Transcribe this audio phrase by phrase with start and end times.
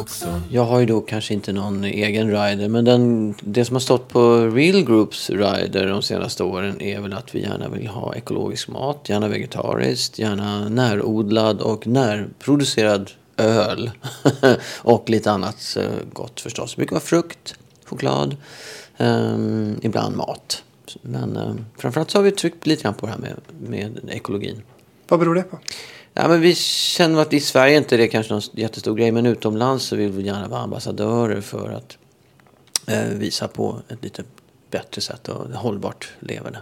[0.00, 0.40] också.
[0.50, 4.08] Jag har ju då kanske inte någon egen rider, men den, det som har stått
[4.08, 8.68] på Real Groups rider de senaste åren är väl att vi gärna vill ha ekologisk
[8.68, 13.90] mat, gärna vegetariskt, gärna närodlad och närproducerad öl.
[14.82, 16.74] och lite annat eh, gott förstås.
[16.74, 18.36] Det brukar vara frukt, choklad,
[18.98, 20.62] um, ibland mat.
[21.02, 23.36] Men um, framförallt så har vi tryckt lite grann på det här med,
[23.68, 24.62] med ekologin.
[25.08, 25.58] Vad beror det på?
[26.18, 29.26] Ja, men vi känner att i Sverige inte det är kanske någon jättestor grej, men
[29.26, 31.98] utomlands så vill vi gärna vara ambassadörer för att
[32.86, 34.22] eh, visa på ett lite
[34.70, 36.58] bättre sätt och hållbart leverne.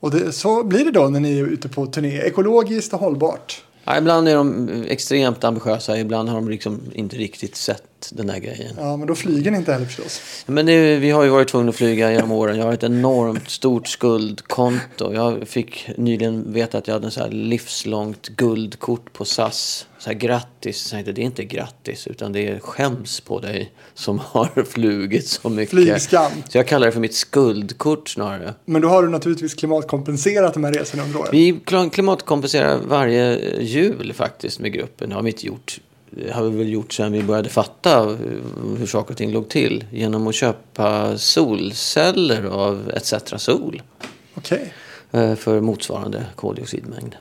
[0.00, 2.20] Och det, så blir det då när ni är ute på turné.
[2.20, 3.62] Ekologiskt och hållbart.
[3.84, 8.38] Ja, ibland är de extremt ambitiösa, ibland har de liksom inte riktigt sett den där
[8.38, 8.74] grejen.
[8.78, 10.20] Ja, men då flyger ni inte heller förstås.
[10.46, 12.58] Men det, vi har ju varit tvungna att flyga genom åren.
[12.58, 15.12] Jag har ett enormt stort skuldkonto.
[15.14, 19.86] Jag fick nyligen veta att jag hade en så här livslångt guldkort på SAS.
[19.98, 20.78] Så här grattis.
[20.80, 25.26] Så tänkte, det är inte grattis utan det är skäms på dig som har flugit
[25.28, 25.70] så mycket.
[25.70, 26.30] Flygskam.
[26.48, 28.54] Så jag kallar det för mitt skuldkort snarare.
[28.64, 31.32] Men då har du naturligtvis klimatkompenserat de här resorna under året.
[31.32, 35.08] Vi kl- klimatkompenserar varje jul faktiskt med gruppen.
[35.08, 35.80] Det har vi inte gjort.
[36.32, 38.16] Har vi väl gjort sedan vi började fatta eh,
[38.78, 39.84] hur saker och ting låg till.
[39.90, 43.82] Genom att köpa solceller av ETC Sol.
[44.34, 44.72] Okej.
[45.12, 47.16] eh, För motsvarande koldioxidmängd.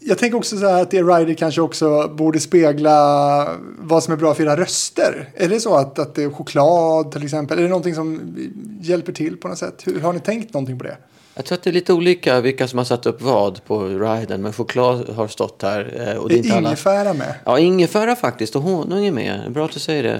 [0.00, 4.16] Jag tänker också så här att er rider kanske också borde spegla vad som är
[4.16, 5.28] bra för era röster.
[5.34, 7.58] Är det så att, att det är choklad till exempel?
[7.58, 8.36] Är det någonting som
[8.80, 9.82] hjälper till på något sätt?
[9.84, 10.96] Hur, har ni tänkt någonting på det?
[11.38, 14.42] Jag tror att det är lite olika vilka som har satt upp vad på riden.
[14.42, 16.08] Men choklad har stått här.
[16.10, 17.34] eh, Och det är Är ingefära med?
[17.44, 19.52] Ja, ingefära faktiskt och honung är med.
[19.52, 20.16] Bra att du säger det.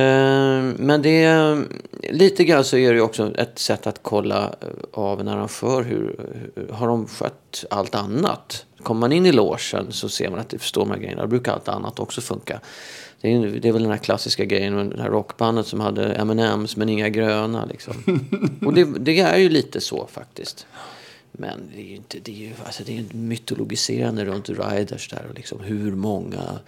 [0.00, 1.64] Eh, Men det är,
[2.10, 5.82] lite grann så är det ju också ett sätt att kolla eh, av en arrangör.
[5.82, 6.16] Hur,
[6.54, 8.64] hur har de skött allt annat?
[8.82, 11.22] Kommer man in i logen så ser man att det förstår de här grejerna.
[11.22, 12.60] Då brukar allt annat också funka.
[13.20, 16.14] Det är, det är väl den här klassiska grejen med det här rockbandet som hade
[16.14, 17.94] M&M's men inga gröna liksom.
[18.66, 20.66] Och det, det är ju lite så faktiskt.
[21.32, 25.08] Men det är ju inte, det är ju, alltså det är ju mytologiserande runt riders
[25.08, 26.58] där och liksom hur många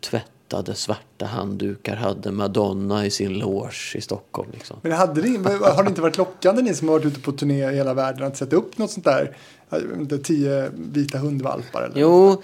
[0.00, 4.76] tvättade svarta handdukar hade Madonna i sin loge i Stockholm liksom.
[4.82, 7.70] Men hade det, har det inte varit lockande ni som har varit ute på turné
[7.70, 9.36] i hela världen att sätta upp något sånt där?
[9.70, 12.00] Vet inte, tio vita hundvalpar eller?
[12.00, 12.42] Jo,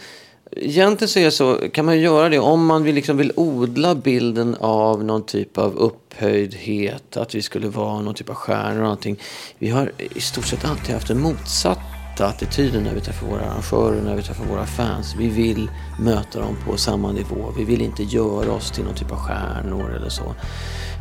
[0.56, 3.94] egentligen så är det så, kan man göra det om man vill, liksom vill odla
[3.94, 8.82] bilden av någon typ av upphöjdhet, att vi skulle vara någon typ av stjärnor och
[8.82, 9.20] någonting.
[9.58, 14.02] Vi har i stort sett alltid haft den motsatta attityden när vi träffar våra arrangörer,
[14.02, 15.14] när vi träffar våra fans.
[15.18, 17.52] Vi vill möta dem på samma nivå.
[17.56, 20.34] Vi vill inte göra oss till någon typ av stjärnor eller så.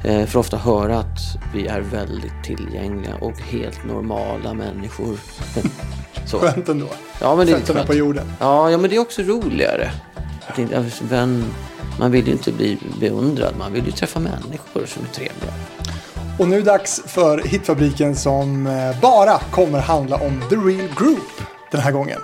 [0.03, 1.19] Eh, För ofta höra att
[1.53, 5.17] vi är väldigt tillgängliga och helt normala människor.
[6.25, 6.39] så.
[6.39, 6.87] Skönt ändå.
[7.21, 7.87] Ja, men det är skönt.
[7.87, 8.31] på jorden.
[8.39, 9.91] Ja, ja, men det är också roligare.
[11.01, 11.45] Vem,
[11.99, 15.53] man vill ju inte bli beundrad, man vill ju träffa människor som är trevliga.
[16.39, 20.89] Och nu är det dags för Hitfabriken som eh, bara kommer handla om The Real
[20.97, 22.19] Group den här gången.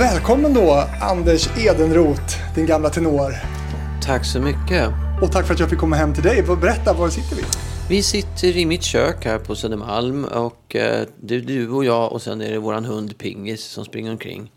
[0.00, 3.32] Välkommen då Anders Edenroth, din gamla tenor.
[4.02, 4.88] Tack så mycket.
[5.22, 6.42] Och tack för att jag fick komma hem till dig.
[6.42, 7.42] Berätta, var sitter vi?
[7.88, 12.22] Vi sitter i mitt kök här på Södermalm och eh, du, du och jag och
[12.22, 14.52] sen är det våran hund Pingis som springer omkring.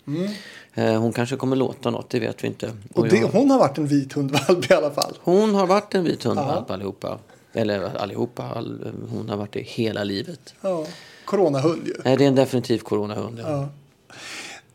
[0.73, 2.71] Eh, hon kanske kommer låta något, det vet vi inte.
[2.93, 5.17] Och det, jag- hon har varit en vit hundvalp i alla fall.
[5.21, 7.17] hon har varit en vit hundvalp allihopa.
[7.53, 10.53] Eller allihopa, all, hon har varit det hela livet.
[10.61, 10.85] Ja,
[11.25, 11.93] coronahund ju.
[12.05, 13.39] Nej, det är en definitiv coronahund.
[13.39, 13.49] Ja.
[13.51, 13.69] Ja.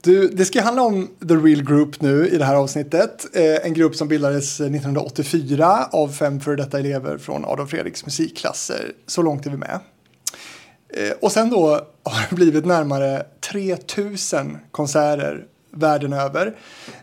[0.00, 3.26] Du, det ska handla om The Real Group nu i det här avsnittet.
[3.36, 8.04] Eh, en grupp som bildades eh, 1984 av fem före detta elever från Adolf Fredriks
[8.04, 8.92] musikklasser.
[9.06, 9.80] Så långt är vi med.
[10.88, 11.66] Eh, och sen då
[12.02, 16.56] har det blivit närmare 3000 konserter världen över.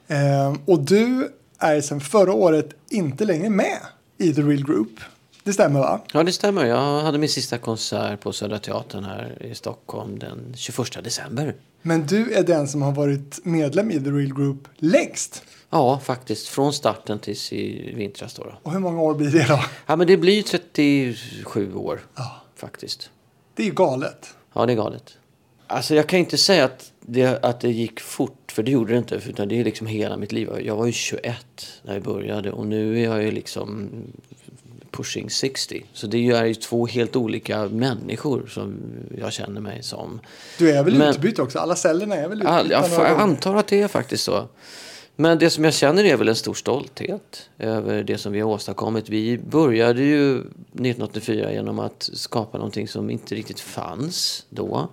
[0.08, 3.80] Eh, och du är sedan förra året inte längre med
[4.18, 5.00] i The Real Group.
[5.44, 6.02] Det stämmer va?
[6.14, 6.66] Ja, det stämmer.
[6.66, 11.56] Jag hade min sista konsert på Södra Teatern här i Stockholm den 21 december.
[11.88, 15.44] Men du är den som har varit medlem i The Real Group längst.
[15.70, 16.48] Ja, faktiskt.
[16.48, 18.54] Från starten tills i vintras då.
[18.64, 19.60] Och hur många år blir det då?
[19.86, 22.42] Ja, men det blir 37 år Ja.
[22.56, 23.10] faktiskt.
[23.56, 24.36] Det är ju galet.
[24.54, 25.18] Ja, det är galet.
[25.68, 28.98] Alltså jag kan inte säga att det, att det gick fort, för det gjorde det
[28.98, 29.16] inte.
[29.30, 30.50] Utan det är liksom hela mitt liv.
[30.62, 31.36] Jag var ju 21
[31.84, 33.90] när jag började och nu är jag ju liksom
[34.96, 35.86] pushing 60.
[35.94, 38.78] Så det är ju två helt olika människor som
[39.18, 40.20] jag känner mig som.
[40.58, 41.60] Du är väl Men- utbytt också?
[41.60, 42.54] Alla cellerna är väl utbytta?
[42.54, 44.48] All, jag, jag antar att det är faktiskt så.
[45.16, 48.50] Men det som jag känner är väl en stor stolthet över det som vi har
[48.50, 49.10] åstadkommit.
[49.10, 54.90] Vi började ju 1984 genom att skapa någonting som inte riktigt fanns då.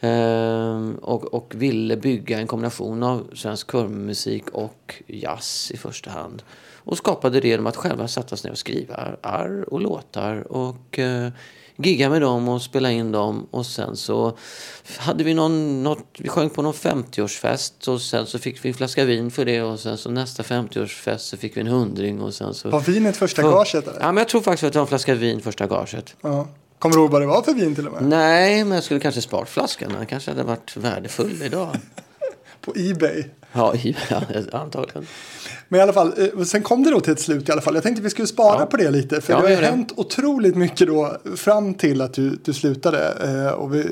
[0.00, 6.42] Ehm, och, och ville bygga en kombination av svensk körmusik och jazz i första hand.
[6.84, 10.98] Och skapade det genom att själva sätta sig ner och skriva arr och låtar och
[10.98, 11.28] eh,
[11.76, 13.46] gigga med dem och spela in dem.
[13.50, 14.36] Och sen så
[14.98, 18.74] hade vi någon, något, vi sjöng på någon 50-årsfest och sen så fick vi en
[18.74, 22.34] flaska vin för det och sen så nästa 50-årsfest så fick vi en hundring och
[22.34, 22.70] sen så...
[22.70, 24.00] Var vinet första gaget eller?
[24.00, 26.16] Ja, men jag tror faktiskt att det var en flaska vin första gaget.
[26.20, 26.48] Ja.
[26.78, 28.02] Kommer du ihåg vad det var för vin till och med?
[28.02, 29.92] Nej, men jag skulle kanske sparat flaskan.
[29.92, 31.76] Den kanske hade varit värdefull idag.
[32.60, 33.24] På Ebay.
[33.52, 33.74] Ja,
[34.08, 34.22] ja,
[34.52, 35.06] antagligen.
[35.72, 37.74] Men i alla fall, eh, sen kom det då till ett slut i alla fall.
[37.74, 38.66] Jag tänkte vi skulle spara Ja.
[38.66, 39.20] på det lite.
[39.20, 43.14] För Ja, det har ju hänt otroligt mycket då fram till att du, du slutade.
[43.46, 43.86] Eh, och vi,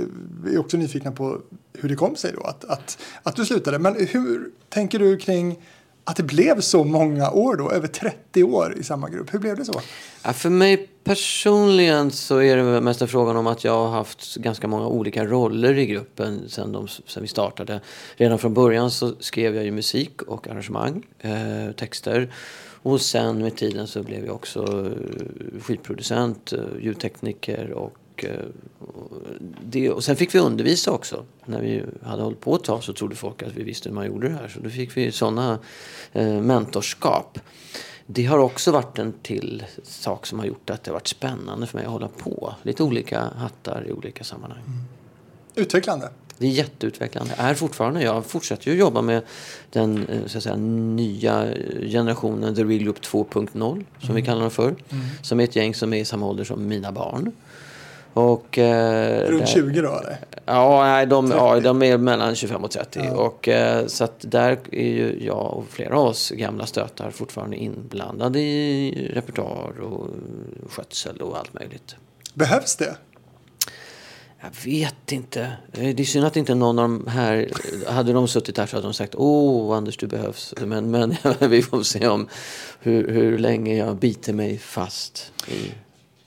[0.45, 1.39] vi är också nyfikna på
[1.79, 3.79] hur det kom sig då att, att, att du slutade.
[3.79, 5.59] Men hur tänker du kring
[6.09, 7.71] att det blev så många år då?
[7.71, 9.35] Över 30 år i samma grupp.
[9.35, 9.81] Hur blev det så?
[10.25, 14.37] Ja, för mig personligen så är det mest en frågan om att jag har haft
[14.37, 17.81] ganska många olika roller i gruppen sen, de, sen vi startade.
[18.17, 22.33] Redan från början så skrev jag ju musik och arrangemang, eh, texter.
[22.83, 28.45] Och sen med tiden så blev jag också eh, skivproducent, eh, ljudtekniker och eh,
[28.79, 29.23] och
[29.65, 31.25] det, och sen fick vi undervisa också.
[31.45, 34.07] När vi hade hållit på ett tag så trodde folk att vi visste hur man
[34.07, 34.49] gjorde det här.
[34.49, 35.59] Så då fick vi sådana
[36.13, 37.39] eh, mentorskap.
[38.07, 41.67] Det har också varit en till sak som har gjort att det har varit spännande
[41.67, 42.55] för mig att hålla på.
[42.63, 44.63] Lite olika hattar i olika sammanhang.
[45.55, 46.09] Utvecklande.
[46.39, 47.35] Det är jätteutvecklande.
[47.37, 48.03] Är fortfarande.
[48.03, 49.23] Jag fortsätter ju jobba med
[49.71, 51.47] den eh, så att säga, nya
[51.91, 54.75] generationen The Real Group 2.0 som vi kallar den för.
[55.23, 57.33] Som är ett gäng som är i samma ålder som mina barn.
[58.13, 60.19] Och, eh, Runt där- 20 då eller?
[60.47, 61.39] Ja, nej, de, 30.
[61.39, 63.01] ja, de är mellan 25 och 30.
[63.05, 63.13] Ja.
[63.17, 67.57] Och, eh, så att där är ju jag och flera av oss gamla stötar fortfarande
[67.57, 70.07] inblandade i repertoar och
[70.71, 71.97] skötsel och allt möjligt.
[72.35, 72.97] Behövs det?
[74.41, 75.41] Jag vet inte.
[75.73, 77.51] Eh, Det är synd att inte någon av de här...
[77.87, 80.55] Hade de suttit här så hade de sagt Åh, Anders, du behövs.
[80.67, 81.17] Men, men
[81.51, 82.29] vi får se om
[82.81, 85.71] hur, hur länge jag biter mig fast i...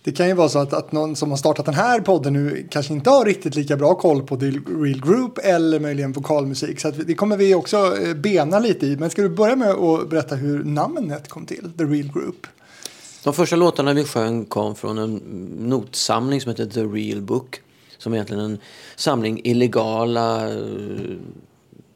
[0.04, 2.68] Det kan ju vara så att, att någon som har startat den här podden nu
[2.72, 6.80] kanske inte har riktigt lika bra koll på The Real Group eller möjligen vokalmusik.
[6.80, 8.98] Så att det kommer vi också eh, bena lite i.
[8.98, 12.48] Men ska du börja med att berätta hur namnet kom till, The Real Group?
[13.24, 15.16] De första låtarna vi sjöng kom från en
[15.60, 17.62] notsamling som heter The Real Book.
[17.98, 18.58] Som är egentligen en
[18.96, 20.58] samling illegala eh,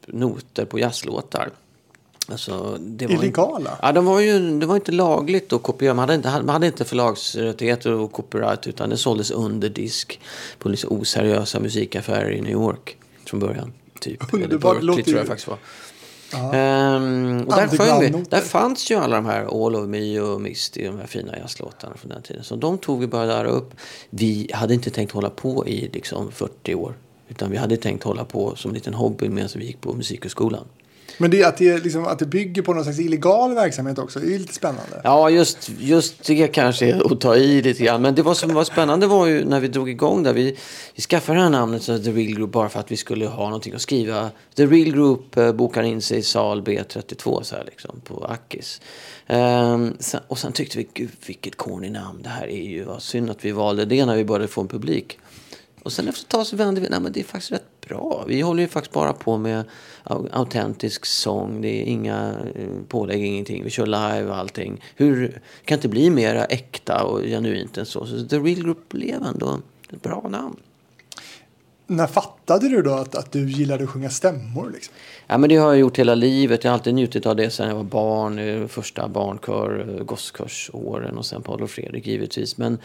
[0.06, 1.50] noter på jazzlåtar.
[2.28, 3.78] Alltså, det var Illegala?
[3.82, 5.94] Ja, de var ju, det var inte lagligt att kopiera.
[5.94, 10.20] Man hade inte, man hade inte förlagsrättigheter och copyright utan det såldes under disk
[10.58, 13.72] på lite oseriösa musikaffärer i New York från början.
[14.00, 14.22] Typ.
[14.32, 15.58] Eller Underbart, Berkeley låter tror jag faktiskt var.
[16.32, 18.24] Ehm, och där sjöng.
[18.28, 21.96] Där fanns ju alla de här All of Me och Misty, de här fina jazzlåtarna
[21.96, 22.44] från den tiden.
[22.44, 23.74] Så de tog vi bara där upp.
[24.10, 26.94] Vi hade inte tänkt hålla på i liksom 40 år.
[27.28, 30.64] Utan vi hade tänkt hålla på som en liten hobby medan vi gick på musikhögskolan.
[31.18, 34.34] Men det, att, det, liksom, att det bygger på någon slags illegal verksamhet också det
[34.34, 35.00] är lite spännande.
[35.04, 38.02] Ja, just, just det kanske är att ta i lite grann.
[38.02, 40.32] Men det var som var spännande var ju när vi drog igång där.
[40.32, 40.56] Vi,
[40.94, 43.44] vi skaffade det här namnet så The Real Group bara för att vi skulle ha
[43.44, 44.30] någonting att skriva.
[44.54, 48.80] The Real Group eh, bokar in sig i sal B32 så här liksom på Akis.
[49.26, 52.22] Ehm, sen, och sen tyckte vi, gud vilket corny namn.
[52.22, 54.68] Det här är ju, vad synd att vi valde det när vi började få en
[54.68, 55.18] publik.
[55.82, 58.24] Och sen efter ett tag så vände vi, nej men det är faktiskt rätt bra.
[58.28, 59.64] Vi håller ju faktiskt bara på med
[60.04, 61.60] au- autentisk sång.
[61.62, 63.64] Det är inga eh, pålägg, ingenting.
[63.64, 64.80] Vi kör live och allting.
[64.96, 68.06] Hur kan inte bli mera äkta och genuint än så?
[68.06, 69.58] Så The Real Group blev ändå
[69.92, 70.56] ett bra namn.
[71.88, 74.70] När fattade du då att, att du gillade att sjunga stämmor?
[74.74, 74.94] Liksom?
[75.26, 76.64] Ja, men det har jag gjort hela livet.
[76.64, 78.68] Jag har alltid njutit av det sedan jag var barn.
[78.68, 82.56] Första barnkör, eh, gosskörsåren och sen Paul och Fredrik givetvis.
[82.58, 82.78] Men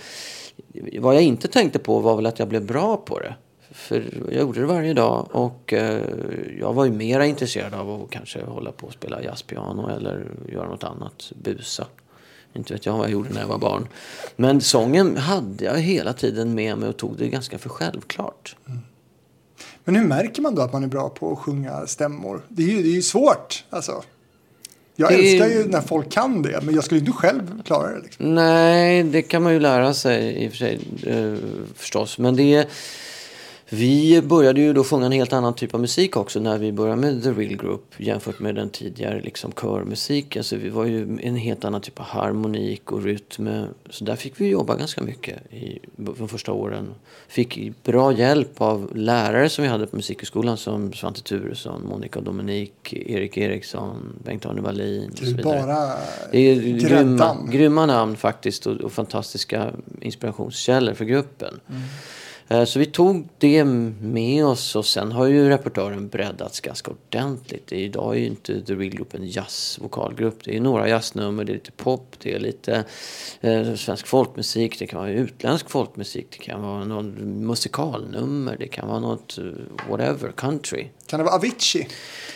[0.99, 3.35] vad jag inte tänkte på var väl att jag blev bra på det.
[3.71, 6.01] För jag gjorde det varje dag och eh,
[6.59, 10.69] jag var ju mera intresserad av att kanske hålla på och spela jazzpiano eller göra
[10.69, 11.87] något annat, busa.
[12.53, 13.87] Inte vet jag vad jag gjorde när jag var barn.
[14.35, 18.55] Men sången hade jag hela tiden med mig och tog det ganska för självklart.
[19.83, 22.45] Men hur märker man då att man är bra på att sjunga stämmor?
[22.47, 23.65] Det är ju, det är ju svårt.
[23.69, 24.03] Alltså.
[24.95, 28.01] Jag Det älskar ju när folk kan det, men jag skulle inte själv klara det.
[28.01, 28.35] Liksom.
[28.35, 31.35] Nej, det kan man ju lära sig i och för sig eh,
[31.75, 32.17] förstås.
[32.17, 32.67] Men det är...
[33.73, 37.01] Vi började ju då sjunga en helt annan typ av musik också när vi började
[37.01, 40.43] med The Real Group jämfört med den tidigare liksom körmusiken.
[40.43, 43.65] Så vi var ju en helt annan typ av harmonik och rytm.
[43.89, 46.93] Så där fick vi jobba ganska mycket i de första åren.
[47.27, 52.93] Fick bra hjälp av lärare som vi hade på musikhögskolan som Svante Turesson, Monica Dominik,
[52.93, 55.43] Erik Eriksson, Bengt-Arne Wallin och så vidare.
[55.43, 55.97] Bara
[56.31, 61.59] Det är grymma, grymma namn faktiskt och, och fantastiska inspirationskällor för gruppen.
[61.69, 61.75] Eh,
[62.65, 67.71] Så vi tog det med oss och sen har ju repertoaren breddats ganska ordentligt.
[67.71, 70.43] Idag är ju inte The Real Group en jazzvokalgrupp.
[70.43, 72.83] Det är några jazznummer, det är lite pop, det är lite
[73.41, 77.11] eh, svensk folkmusik, det kan vara utländsk folkmusik, det kan vara någon
[77.45, 79.43] musikalnummer, det kan vara något eh,
[79.89, 80.87] whatever, country.
[81.05, 81.87] Kan det vara Avicii?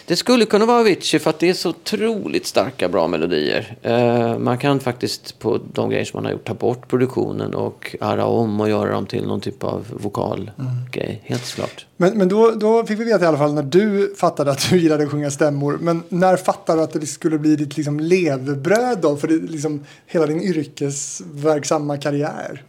[0.05, 3.77] Det skulle kunna vara Avicii för att det är så otroligt starka bra melodier.
[3.81, 7.95] Eh, man kan faktiskt på de grejer som man har gjort ta bort produktionen och
[8.01, 11.21] arra om och göra dem till någon typ av vokalgrej.
[11.23, 11.85] Helt klart.
[11.97, 14.77] Men, men då, då fick vi veta i alla fall när du fattade att du
[14.77, 15.77] gillade att sjunga stämmor.
[15.81, 19.17] Men när fattade du att det skulle bli ditt liksom levebröd då?
[19.17, 22.63] För det, liksom, hela din yrkesverksamma karriär.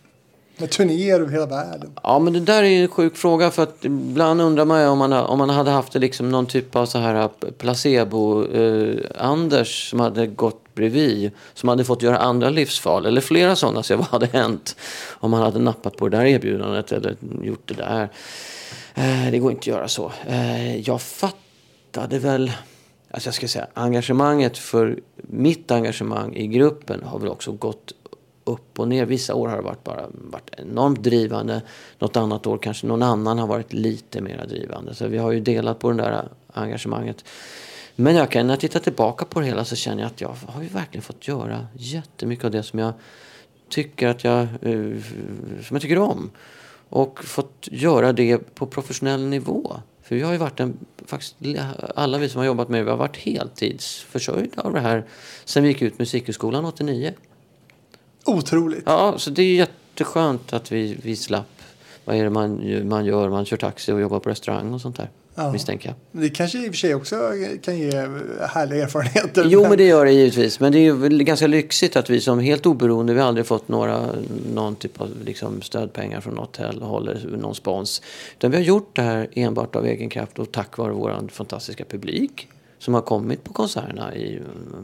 [0.59, 1.91] Med turnéer över hela världen.
[2.03, 4.99] Ja, men det där är en sjuk fråga för att ibland undrar man ju om
[4.99, 7.29] man, om man hade haft liksom någon typ av så här
[7.59, 11.31] placebo-Anders som hade gått bredvid.
[11.55, 13.83] Som hade fått göra andra livsval eller flera sådana.
[13.83, 14.77] Så vad hade hänt
[15.09, 18.09] om man hade nappat på det där erbjudandet eller gjort det där.
[18.95, 20.13] Eh, det går inte att göra så.
[20.27, 22.53] Eh, jag fattade väl...
[23.11, 27.93] Alltså jag ska säga, engagemanget för mitt engagemang i gruppen har väl också gått
[28.45, 29.07] upp och ner.
[29.07, 31.63] Vissa år har det varit bara varit enormt drivande.
[31.99, 34.95] Något annat år kanske någon annan har varit lite mer drivande.
[34.95, 37.25] Så vi har ju delat på det där engagemanget.
[37.97, 40.37] Men jag kan, när jag tittar tillbaka på det hela så känner jag att jag
[40.47, 42.93] har ju verkligen fått göra jättemycket av det som jag
[43.69, 45.03] tycker att jag, eh,
[45.63, 46.31] som jag tycker om.
[46.89, 49.81] Och fått göra det på professionell nivå.
[50.03, 51.37] För vi har ju varit en, faktiskt,
[51.95, 55.05] alla vi som har jobbat med det, vi har varit heltidsförsörjda av det här
[55.45, 57.15] sen vi gick ut Musikhögskolan 89.
[58.25, 58.83] Otroligt.
[58.87, 61.63] Ja, så det är jätteskönt att vi, vi slapp.
[62.05, 63.29] Vad är det man, man gör?
[63.29, 65.11] Man kör taxi och jobbar på restaurang och sånt där.
[65.39, 65.53] Ja.
[65.53, 66.23] Misstänker jag.
[66.23, 67.17] Det kanske i och för sig också
[67.63, 67.91] kan ge
[68.49, 69.45] härliga erfarenheter.
[69.49, 70.61] Jo, men det gör det givetvis.
[70.61, 74.07] Men det är ganska lyxigt att vi som helt oberoende, vi har aldrig fått några,
[74.55, 78.03] någon typ av liksom stödpengar från något håll eller någon spons.
[78.39, 81.85] Utan vi har gjort det här enbart av egen kraft och tack vare vår fantastiska
[81.85, 84.41] publik som har kommit på konserterna i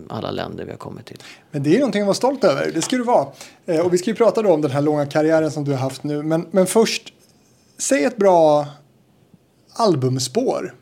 [0.09, 1.19] alla länder vi har kommit till.
[1.51, 2.71] Men det är någonting att vara stolt över.
[2.75, 3.27] Det ska du vara.
[3.67, 5.79] Eh, och vi ska ju prata då om den här långa karriären som du har
[5.79, 6.23] haft nu.
[6.23, 7.13] Men, men först,
[7.79, 8.67] säg ett bra
[9.75, 10.75] albumspår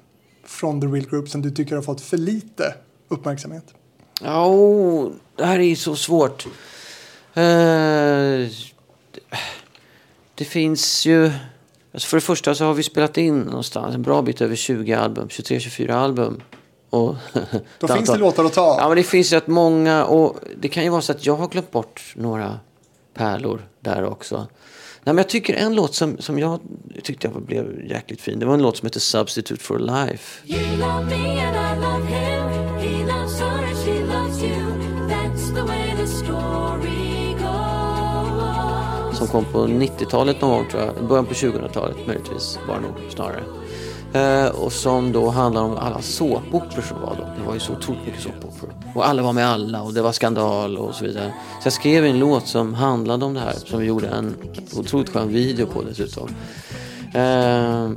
[0.44, 2.74] från The Real Group som du tycker har fått för lite
[3.08, 3.74] uppmärksamhet.
[4.22, 6.46] Ja, oh, det här är ju så svårt.
[7.34, 8.48] Eh,
[10.34, 11.32] det finns ju...
[11.92, 14.92] Alltså för det första så har vi spelat in någonstans en bra bit över 20
[14.92, 16.40] album, 23-24 album.
[16.90, 17.16] Och
[17.78, 18.76] Då finns det låtar att ta.
[18.80, 21.48] Ja, men det finns rätt många och det kan ju vara så att jag har
[21.48, 22.58] glömt bort några
[23.14, 24.46] pärlor där också.
[25.04, 26.60] Nej, men jag tycker en låt som, som jag
[27.02, 28.38] tyckte jag blev jäkligt fin.
[28.38, 30.46] Det var en låt som heter Substitute for Life.
[30.46, 32.48] You love me and I love him.
[32.78, 34.56] He loves her and she loves you.
[35.08, 39.18] That's the way the story goes.
[39.18, 41.08] Som kom på 90-talet någon gång tror jag.
[41.08, 43.44] Början på 2000-talet möjligtvis var det nog snarare.
[44.14, 47.28] Eh, och som då handlar om alla såpoperor som var då.
[47.38, 48.74] Det var ju så otroligt mycket såpoperor.
[48.94, 51.34] Och alla var med alla och det var skandal och så vidare.
[51.62, 53.52] Så jag skrev en låt som handlade om det här.
[53.52, 54.34] Som vi gjorde en
[54.76, 56.28] otroligt skön video på dessutom.
[57.14, 57.90] Eh,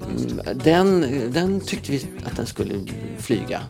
[0.55, 2.73] den, den tyckte vi att den skulle
[3.17, 3.61] flyga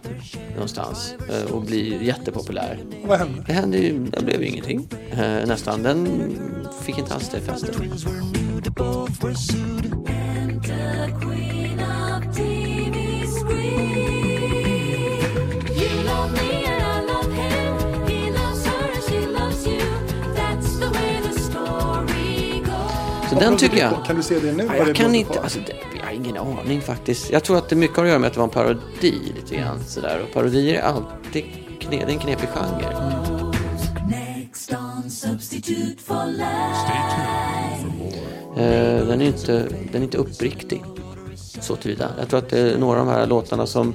[0.54, 2.80] någonstans eh, och bli jättepopulär.
[3.06, 3.44] Vad hände?
[3.48, 4.88] Det hände ju, det blev ju ingenting
[5.46, 5.84] nästan.
[5.84, 6.08] Den
[6.82, 7.78] fick inte alls det fästet.
[23.34, 24.06] Så den tycker jag.
[24.06, 24.64] Kan du se det nu?
[24.64, 27.32] Ja, vad det jag kan inte, alltså, det, jag har ingen aning faktiskt.
[27.32, 29.56] Jag tror att det mycket har att göra med att det var en parodi lite
[29.56, 30.22] grann sådär.
[30.24, 31.44] Och parodier är alltid
[31.80, 33.14] kne, det är en knepig genre.
[38.58, 40.84] Eh, den, är inte, den är inte uppriktig.
[41.62, 42.12] Så tillvida.
[42.20, 43.94] Jag tror att det är några av de här låtarna som,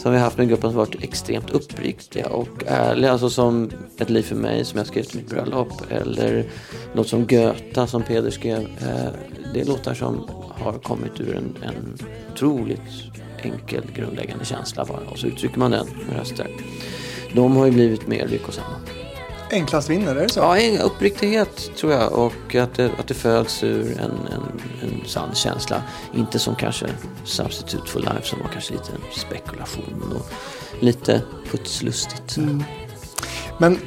[0.00, 3.12] som vi har haft med gruppen som varit extremt uppriktiga och ärliga.
[3.12, 5.72] Alltså som Ett liv för mig som jag skrev till mitt bröllop.
[5.90, 6.44] Eller
[6.94, 8.60] något som Göta som Peder skrev.
[8.60, 9.12] Eh,
[9.54, 11.98] det är låtar som har kommit ur en, en
[12.32, 12.80] otroligt
[13.42, 15.10] enkel grundläggande känsla bara.
[15.10, 16.50] Och så uttrycker man den med röster.
[17.34, 18.76] De har ju blivit mer lyckosamma
[19.52, 20.40] enklast vinner, är det så?
[20.40, 25.08] Ja, en uppriktighet tror jag och att det, att det föds ur en, en, en
[25.08, 25.82] sann känsla.
[26.14, 26.86] Inte som kanske
[27.24, 30.32] Substitute for Life som var kanske lite en spekulation och
[30.80, 32.36] lite putslustigt.
[33.58, 33.78] Men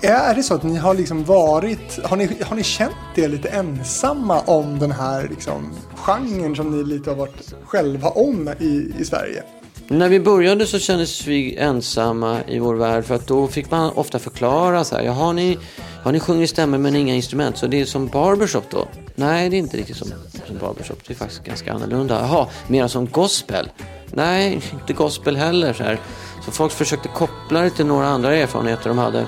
[0.00, 3.48] är det så att ni har liksom varit, har ni, har ni känt er lite
[3.48, 9.04] ensamma om den här liksom genren som ni lite har varit själva om i, i
[9.04, 9.42] Sverige?
[9.88, 13.92] När vi började så kändes vi ensamma i vår värld för att då fick man
[13.94, 15.02] ofta förklara så här.
[15.02, 15.58] Ja, har ni,
[16.02, 18.88] har ni sjunger stämmer men inga instrument så det är som barbershop då?
[19.14, 20.08] Nej, det är inte riktigt som,
[20.46, 20.98] som barbershop.
[21.06, 22.20] Det är faktiskt ganska annorlunda.
[22.20, 23.68] Jaha, mera som gospel?
[24.06, 25.72] Nej, inte gospel heller.
[25.72, 26.00] Så, här.
[26.44, 29.26] så folk försökte koppla det till några andra erfarenheter de hade.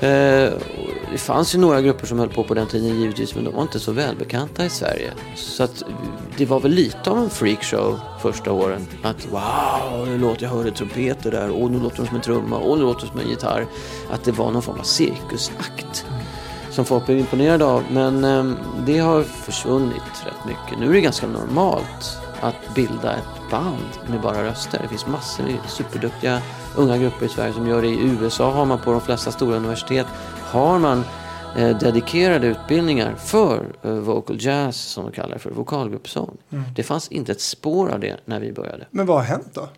[0.00, 0.52] Eh,
[1.12, 3.62] det fanns ju några grupper som höll på på den tiden givetvis men de var
[3.62, 5.10] inte så välbekanta i Sverige.
[5.36, 5.82] Så att
[6.36, 8.86] det var väl lite av en freakshow första åren.
[9.02, 12.56] Att wow, nu låter jag hörde trumpeter där och nu låter de som en trumma
[12.56, 13.66] och nu låter de som en gitarr.
[14.10, 16.06] Att det var någon form av cirkusakt
[16.70, 17.82] som folk blev imponerade av.
[17.90, 18.44] Men eh,
[18.86, 20.78] det har försvunnit rätt mycket.
[20.78, 24.80] Nu är det ganska normalt att bilda ett band med bara röster.
[24.82, 26.40] Det finns massor med superduktiga
[26.76, 27.88] unga grupper i Sverige som gör det.
[27.88, 30.06] I USA har man på de flesta stora universitet
[30.44, 31.04] har man
[31.56, 36.36] eh, dedikerade utbildningar för eh, vocal jazz som de kallar det för, vokalgruppsång.
[36.76, 38.86] Det fanns inte ett spår av det när vi började.
[38.90, 39.68] Men vad har hänt då?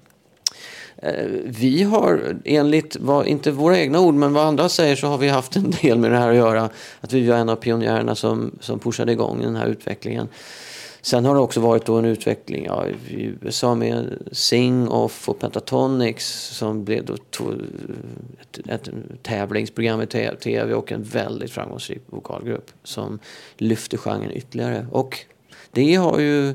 [0.97, 5.19] Eh, Vi har enligt, vad, inte våra egna ord, men vad andra säger så har
[5.19, 6.69] vi haft en del med det här att göra.
[7.01, 10.29] Att vi var en av pionjärerna som, som pushade igång den här utvecklingen.
[11.05, 15.39] Sen har det också varit då en utveckling ja, i USA med Sing Off och
[15.39, 17.63] Pentatonix som blev då to-
[18.41, 18.89] ett, ett
[19.23, 20.07] tävlingsprogram i
[20.41, 23.19] tv och en väldigt framgångsrik vokalgrupp som
[23.57, 24.87] lyfte genren ytterligare.
[24.91, 25.19] Och
[25.71, 26.55] det har ju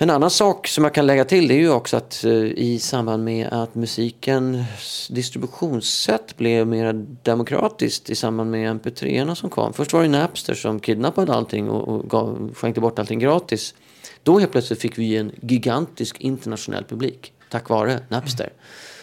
[0.00, 2.78] en annan sak som jag kan lägga till det är ju också att eh, i
[2.78, 9.72] samband med att musikens distributionssätt blev mer demokratiskt i samband med mp3 som kom.
[9.72, 13.74] Först var det Napster som kidnappade allting och, och gav, skänkte bort allting gratis.
[14.22, 18.52] Då helt plötsligt fick vi en gigantisk internationell publik tack vare Napster.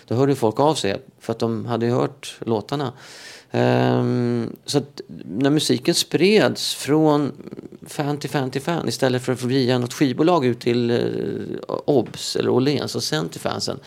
[0.07, 2.93] Då hörde folk av sig för att de hade ju hört låtarna.
[3.55, 7.31] Um, så att när musiken spreds från
[7.88, 12.35] fan till fan till fan istället för att via något skivbolag ut till uh, Obs
[12.35, 13.79] eller Åhléns och sen till fansen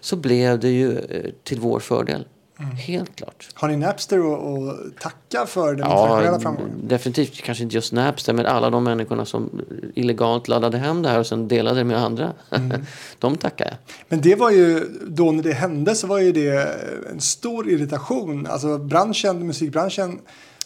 [0.00, 2.24] så blev det ju uh, till vår fördel.
[2.56, 3.48] Helt klart.
[3.54, 6.88] Har ni Napster att tacka för den internationella framgången?
[6.88, 7.42] definitivt.
[7.42, 9.60] Kanske inte just Napster, men alla de människorna som
[9.94, 12.32] illegalt laddade hem det här och sen delade det med andra.
[12.50, 12.82] Mm.
[13.18, 13.74] de tackar jag.
[14.08, 16.78] Men det var ju, då när det hände så var ju det
[17.10, 18.46] en stor irritation.
[18.46, 20.18] Alltså branschen, musikbranschen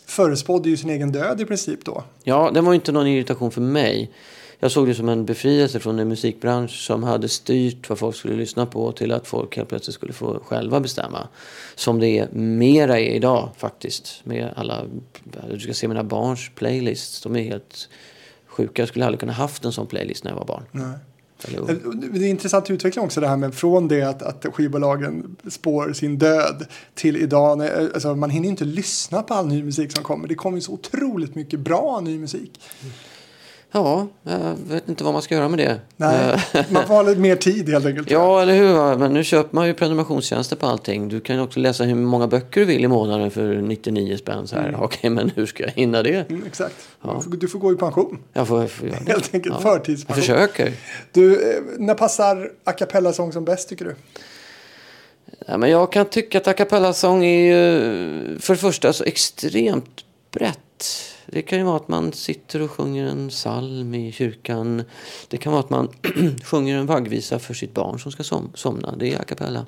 [0.07, 2.05] förespådde ju sin egen död i princip då.
[2.25, 4.11] Ja, det var ju inte någon irritation för mig.
[4.59, 8.37] Jag såg det som en befrielse från en musikbransch som hade styrt vad folk skulle
[8.37, 11.29] lyssna på till att folk helt plötsligt skulle få själva bestämma.
[11.75, 14.21] Som det är mera är idag faktiskt.
[14.25, 14.83] Med alla,
[15.51, 17.23] du ska se mina barns playlists.
[17.23, 17.89] De är helt
[18.47, 18.83] sjuka.
[18.83, 20.63] Jag skulle aldrig kunna haft en sån playlist när jag var barn.
[20.73, 20.99] Nej.
[21.43, 25.93] Det är en intressant utveckling också det här med från det att, att skivbolagen spår
[25.93, 27.59] sin död till idag.
[27.59, 30.29] När, alltså man hinner inte lyssna på all ny musik som kommer.
[30.29, 32.61] Det kommer ju så otroligt mycket bra ny musik.
[33.77, 35.81] Ja, jag vet inte vad man ska göra med det.
[35.97, 38.11] Nej, Eh, man får ha lite mer tid helt enkelt.
[38.11, 38.97] Ja, eller hur?
[38.99, 41.09] Men nu köper man ju prenumerationstjänster på allting.
[41.09, 44.47] Du kan ju också läsa hur många böcker du vill i månaden för 99 spänn.
[44.47, 44.77] Så här.
[44.81, 46.31] Okej, men hur ska jag hinna det?
[46.31, 46.75] Mm, exakt.
[47.03, 48.19] Du, får, du får gå i pension.
[48.33, 49.13] Jag får, jag får göra det.
[49.13, 50.21] Helt enkelt Jag förtidspension.
[50.23, 50.73] försöker.
[51.13, 53.95] Du, eh, när passar a cappella-sång som bäst tycker du?
[55.47, 60.05] Ja, men jag kan tycka att a cappella-sång är ju för det första så extremt
[60.33, 61.06] brett.
[61.33, 64.83] Det kan ju vara att man sitter och sjunger en psalm i kyrkan.
[65.29, 65.89] Det kan vara att man
[66.45, 68.97] sjunger en vaggvisa för sitt barn som ska som, somna.
[68.97, 69.67] Det är a cappella.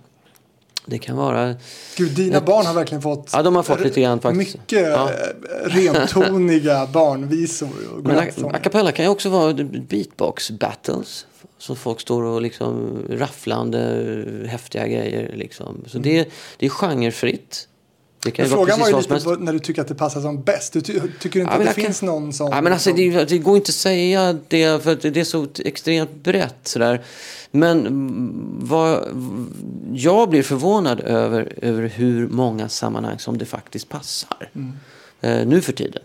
[0.86, 1.54] Det kan vara...
[1.96, 4.54] Gud, dina barn har verkligen fått, Ja, de har fått lite grann faktiskt.
[4.54, 5.10] mycket Ja.
[5.10, 7.68] eh, rentoniga barnvisor.
[8.02, 9.52] Men a, a cappella kan ju också vara
[9.88, 11.26] beatbox battles.
[11.58, 15.84] Så folk står och liksom rafflande häftiga grejer liksom.
[15.86, 17.67] Så det, det är genrefritt.
[18.22, 20.42] Det kan ju frågan var ju lite vad- när du tycker att det passar som
[20.42, 20.72] bäst.
[20.72, 22.48] Du ty tycker inte Ja, att det jag kan- finns någon som...
[22.52, 25.46] Ja, men alltså, som- det, det går inte att säga det för det är så
[25.64, 26.56] extremt brett.
[26.62, 27.02] Sådär.
[27.50, 29.04] Men mm, vad,
[29.92, 34.50] jag blir förvånad över, över hur många sammanhang som det faktiskt passar.
[34.54, 34.72] Mm.
[35.20, 36.02] Eh, nu för tiden.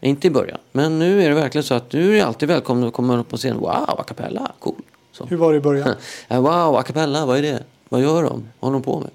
[0.00, 0.58] Inte i början.
[0.72, 3.36] Men nu är det verkligen så att nu är alltid välkommen att komma upp på
[3.36, 3.56] scen.
[3.58, 4.74] Wow, a cappella, cool.
[5.12, 5.24] Så.
[5.26, 5.94] Hur var det i början?
[6.28, 7.62] Ja, wow, a cappella, vad är det?
[7.88, 8.48] Vad gör de?
[8.60, 9.10] Vad håller de på med?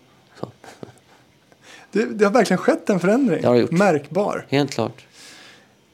[1.92, 3.42] Det, det har verkligen skett en förändring.
[3.42, 3.72] Det har det gjort.
[3.72, 4.46] Märkbar.
[4.50, 5.06] Helt klart.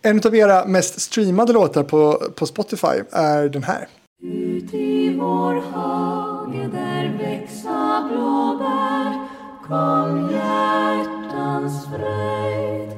[0.01, 3.87] En av era mest streamade låtar på, på Spotify är den här.
[4.23, 9.27] Ut i vår hage där växa blåbär
[9.67, 12.89] Kom hjärta hjärtans fröjd.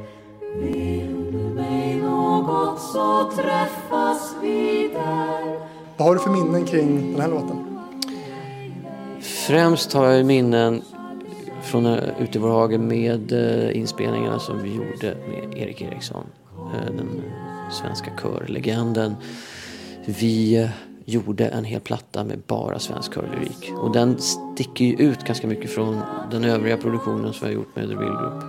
[0.56, 5.60] Vill du mig något så träffas vi där.
[5.98, 7.80] Vad har du för minnen kring den här låten?
[9.22, 10.82] Främst har jag minnen
[11.66, 16.24] från eh, ute i vår hage med eh, inspelningarna som vi gjorde med Erik Eriksson.
[16.58, 17.22] Eh, den
[17.72, 19.16] svenska körlegenden.
[20.06, 20.70] Vi
[21.06, 23.74] gjorde en hel platta med bara svensk körlyrik.
[23.78, 26.00] Och den sticker ju ut ganska mycket från
[26.32, 28.44] den övriga produktionen som vi har gjort med The Real Group.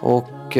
[0.00, 0.54] Och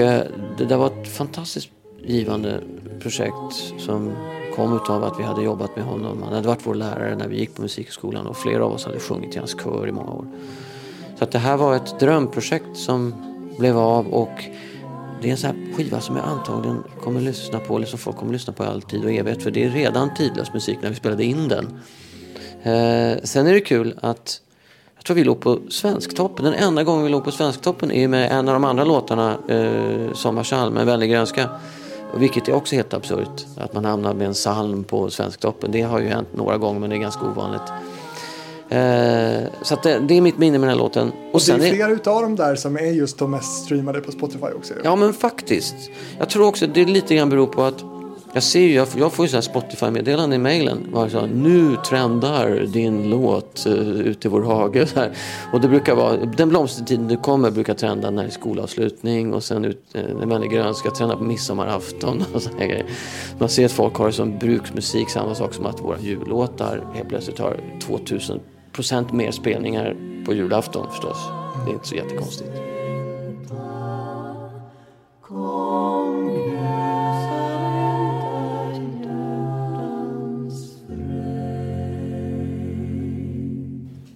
[0.59, 1.69] det där var ett fantastiskt
[2.05, 2.61] givande
[3.01, 4.13] projekt som
[4.57, 6.23] kom utav att vi hade jobbat med honom.
[6.23, 9.01] Han hade varit vår lärare när vi gick på musikskolan och flera av oss hade
[9.01, 10.27] sjungit i hans kör i många år.
[11.19, 13.15] Så att det här var ett drömprojekt som
[13.59, 14.45] blev av och
[15.23, 18.17] det är en sån här skiva som jag antagligen kommer lyssna på, eller som folk
[18.17, 19.43] kommer lyssna på i all tid och evighet.
[19.43, 21.67] För det är redan tidlös musik när vi spelade in den.
[22.63, 24.41] Eh, sen är det kul att
[24.97, 26.45] jag tror vi låg på Svensktoppen.
[26.45, 30.13] Den enda gången vi låg på Svensktoppen är med en av de andra låtarna, eh,
[30.13, 31.49] Sommarsalm, med Vänlig grönska.
[32.17, 35.73] Vilket är också helt absurt, att man hamnar med en psalm på Svensktoppen.
[35.73, 37.63] Det har ju hänt några gånger men det är ganska ovanligt.
[38.69, 41.09] Eh, så det, det är mitt minne med den här låten.
[41.09, 44.01] Och, Och det är är, flera utav dem där som är just de mest streamade
[44.01, 44.75] på Spotify också.
[44.85, 45.75] Ja men faktiskt.
[46.19, 47.85] Jag tror också det lite grann beror på att
[48.37, 50.69] jag ser ju, jag, jag får ju så här Spotify-meddelanden i
[51.11, 54.87] så här, nu trendar din låt uh, ute i vår hage.
[54.87, 55.11] Så här.
[55.53, 59.45] Och det brukar vara, den blomstertiden du kommer brukar trenda när det är skolavslutning och
[59.45, 62.87] sen ut, uh, när man är grön ska trenda på midsommarafton och såna här grejer.
[63.39, 67.09] Man ser att folk har det som bruksmusik, samma sak som att våra jullåtar helt
[67.09, 68.41] plötsligt har 2000
[68.77, 71.19] procent mer spelningar på julafton förstås.
[71.65, 72.51] Det är inte så jättekonstigt.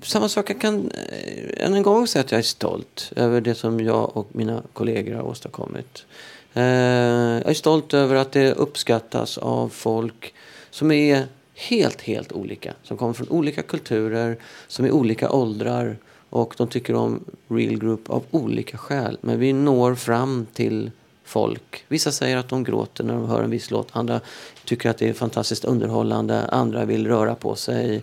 [0.03, 3.55] Samma sak, jag kan eh, än en gång säga att jag är stolt över det
[3.55, 6.07] som jag och mina kollegor har åstadkommit.
[6.55, 10.35] Eh, jag är stolt över att det uppskattas av folk
[10.71, 11.27] som är
[11.69, 12.75] helt, helt olika.
[12.83, 14.37] Som kommer från olika kulturer,
[14.69, 15.97] som är olika åldrar
[16.31, 19.19] och de tycker om Real Group av olika skäl.
[19.21, 20.91] Men vi når fram till
[21.25, 21.85] folk.
[21.89, 23.89] Vissa säger att de gråter när de hör en viss låt.
[23.93, 24.21] Andra
[24.65, 26.47] tycker att det är fantastiskt underhållande.
[26.47, 28.03] Andra vill röra på sig.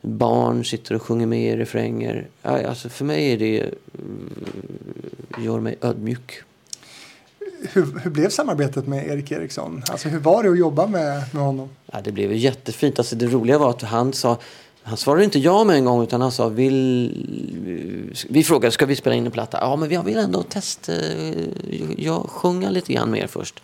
[0.00, 2.28] Barn sitter och sjunger med i refränger.
[2.42, 4.34] Alltså för mig är det mm,
[5.38, 6.42] gör mig ödmjuk.
[7.72, 9.82] Hur, hur blev samarbetet med Erik Eriksson?
[9.90, 11.68] Alltså hur var det att jobba med, med honom?
[11.92, 12.98] Ja, det blev jättefint.
[12.98, 14.38] Alltså, det roliga var att han sa
[14.88, 17.12] han svarade inte ja med en gång utan han sa vill...
[18.28, 19.58] Vi frågade ska vi spela in en platta?
[19.60, 20.92] Ja men jag vill ändå testa.
[20.92, 21.48] Eh,
[21.96, 23.62] jag sjunga lite grann mer först.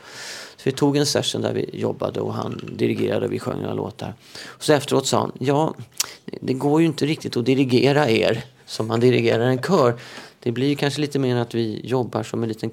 [0.56, 3.74] Så vi tog en session där vi jobbade och han dirigerade och vi sjöng några
[3.74, 4.14] låtar.
[4.44, 5.74] Och så efteråt sa han ja
[6.40, 9.94] det går ju inte riktigt att dirigera er som man dirigerar en kör.
[10.44, 12.70] Det blir ju kanske lite mer att vi jobbar som en liten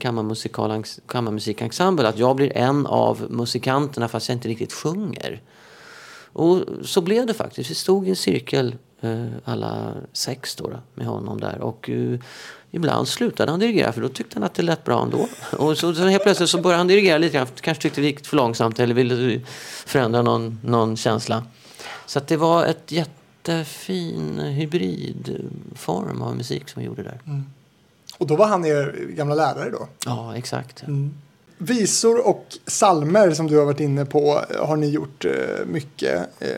[1.07, 2.07] kammarmusikensemble.
[2.07, 5.41] Att jag blir en av musikanterna fast jag inte riktigt sjunger.
[6.33, 7.71] Och så blev det faktiskt.
[7.71, 11.61] Vi stod i en cirkel, eh, alla sex då, då, med honom där.
[11.61, 12.19] Och uh,
[12.71, 15.27] ibland slutade han dirigera för då tyckte han att det lät bra ändå.
[15.57, 17.47] Och så, så helt plötsligt så började han dirigera lite grann.
[17.61, 19.41] Kanske tyckte det gick för långsamt eller ville
[19.85, 21.43] förändra någon, någon känsla.
[22.05, 27.21] Så att det var ett jättefin hybridform av musik som vi gjorde där.
[27.25, 27.45] Mm.
[28.21, 29.87] Och då var han er gamla lärare då?
[30.05, 30.83] Ja, exakt.
[31.57, 36.29] Visor och salmer som du har varit inne på har ni gjort eh, mycket.
[36.39, 36.49] Eh,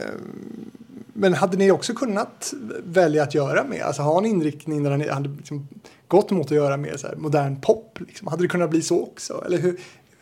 [1.14, 3.82] men hade ni också kunnat välja att göra mer?
[3.82, 5.68] Alltså ha en inriktning där ni hade liksom
[6.08, 8.00] gått mot att göra mer så här, modern pop?
[8.08, 8.28] Liksom.
[8.28, 9.44] Hade det kunnat bli så också?
[9.46, 9.80] Eller hur,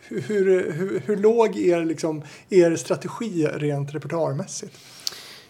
[0.08, 4.78] hur, hur, hur, hur låg er, liksom, er strategi rent repertoarmässigt?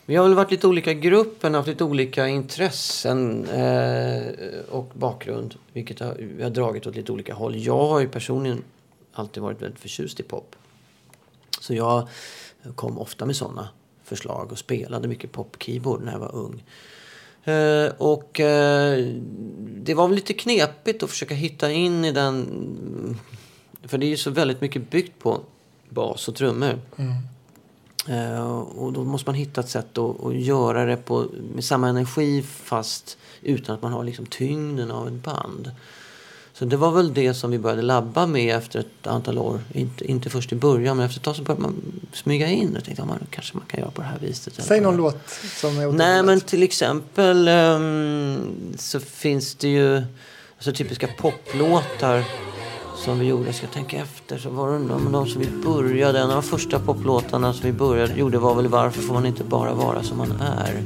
[0.06, 4.22] Vi har väl varit lite olika i gruppen, haft lite olika intressen eh,
[4.70, 5.54] och bakgrund.
[5.72, 7.56] Vilket har, vi har dragit åt lite olika håll.
[7.56, 8.64] Jag har ju personligen
[9.12, 10.56] alltid varit väldigt förtjust i pop.
[11.60, 12.08] Så jag
[12.74, 13.68] kom ofta med sådana
[14.04, 16.64] förslag och spelade mycket popkeyboard när jag var ung.
[17.44, 19.06] Eh, och eh,
[19.58, 23.18] det var väl lite knepigt att försöka hitta in i den...
[23.84, 25.40] För det är ju så väldigt mycket byggt på
[25.88, 26.80] bas och trummor.
[26.96, 27.12] Mm
[28.74, 32.42] och då måste man hitta ett sätt att, att göra det på, med samma energi
[32.42, 35.70] fast utan att man har liksom tyngden av ett band.
[36.54, 39.60] Så det var väl det som vi började labba med efter ett antal år.
[39.72, 42.84] Inte, inte först i början men efter ett tag så började man smyga in och
[42.84, 44.54] tänkte ja, man, kanske man kan göra på det här viset.
[44.54, 50.02] Säg någon låt som är Nej men till exempel ehm, så finns det ju
[50.56, 52.24] alltså, typiska poplåtar
[53.04, 53.46] som vi gjorde.
[53.46, 54.38] Jag ska tänka efter.
[54.38, 56.18] Så var det de, de som vi började.
[56.18, 59.44] En av de första poplåtarna som vi började gjorde var väl Varför får man inte
[59.44, 60.82] bara vara som man är?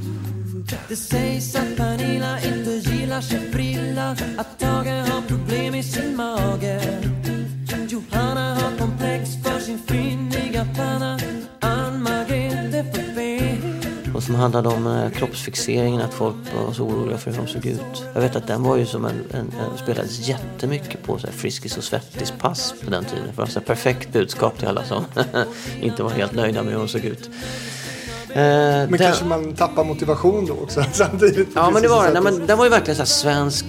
[0.88, 6.80] Det sägs att Pernilla inte gillar sin frilla Att Tage har problem i sin mage
[7.88, 11.18] Johanna har komplex för sin finniga panna
[14.26, 16.34] som handlade om eh, kroppsfixeringen, att folk
[16.66, 18.04] var så oroliga för hur de såg ut.
[18.14, 21.34] Jag vet att den var ju som en, en, en spelades jättemycket på så här
[21.34, 23.24] Friskis och Svettis-pass på den tiden.
[23.24, 25.04] För det var så här perfekt budskap till alla som
[25.80, 27.30] inte var helt nöjda med hur de såg ut.
[28.28, 31.48] Eh, Men den- kanske man tappar motivation då också samtidigt.
[31.54, 32.12] Ja men det var den.
[32.12, 32.38] Nej, det.
[32.38, 33.66] men den var ju verkligen så här svensk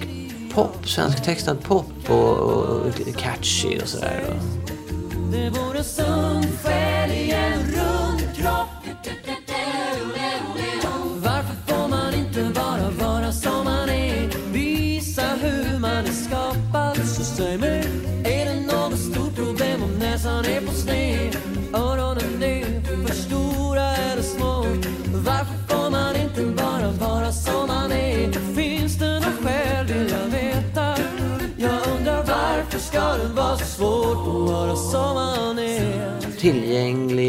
[0.54, 2.82] pop, svensk textad pop och, och
[3.16, 4.24] catchy och sådär.
[5.32, 8.07] Det vore sund själ i en rund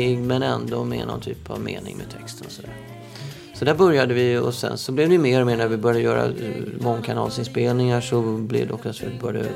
[0.10, 2.72] Tillgänglig men ändå med någon typ av mening med texten och sådär.
[3.54, 6.02] Så där började vi och sen så blev det mer och mer när vi började
[6.02, 6.32] göra eh,
[6.82, 9.50] mångkanalsinspelningar så blev det också att vi började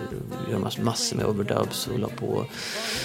[0.50, 2.46] göra mass- massor med overdubs och la på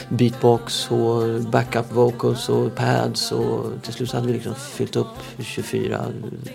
[0.09, 5.17] beatbox och backup vocals och pads och till slut så hade vi liksom fyllt upp
[5.39, 6.05] 24,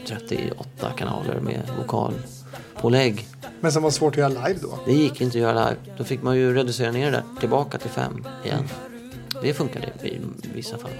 [0.07, 3.27] 38 kanaler med vokalpålägg.
[3.61, 4.79] Men som var svårt att göra live då.
[4.85, 5.77] Det gick inte att göra live.
[5.97, 8.67] Då fick man ju reducera ner det där tillbaka till fem igen.
[9.43, 10.19] Det funkade i
[10.55, 10.91] vissa fall.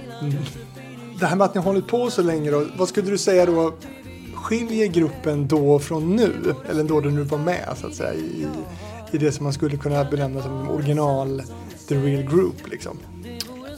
[1.20, 2.66] Det här med att ni har hållit på så länge då.
[2.78, 3.74] Vad skulle du säga då
[4.34, 6.56] skiljer gruppen då från nu?
[6.70, 8.48] Eller då du nu var med så att säga i,
[9.12, 11.44] i det som man skulle kunna benämna som original
[11.88, 12.98] The Real Group liksom.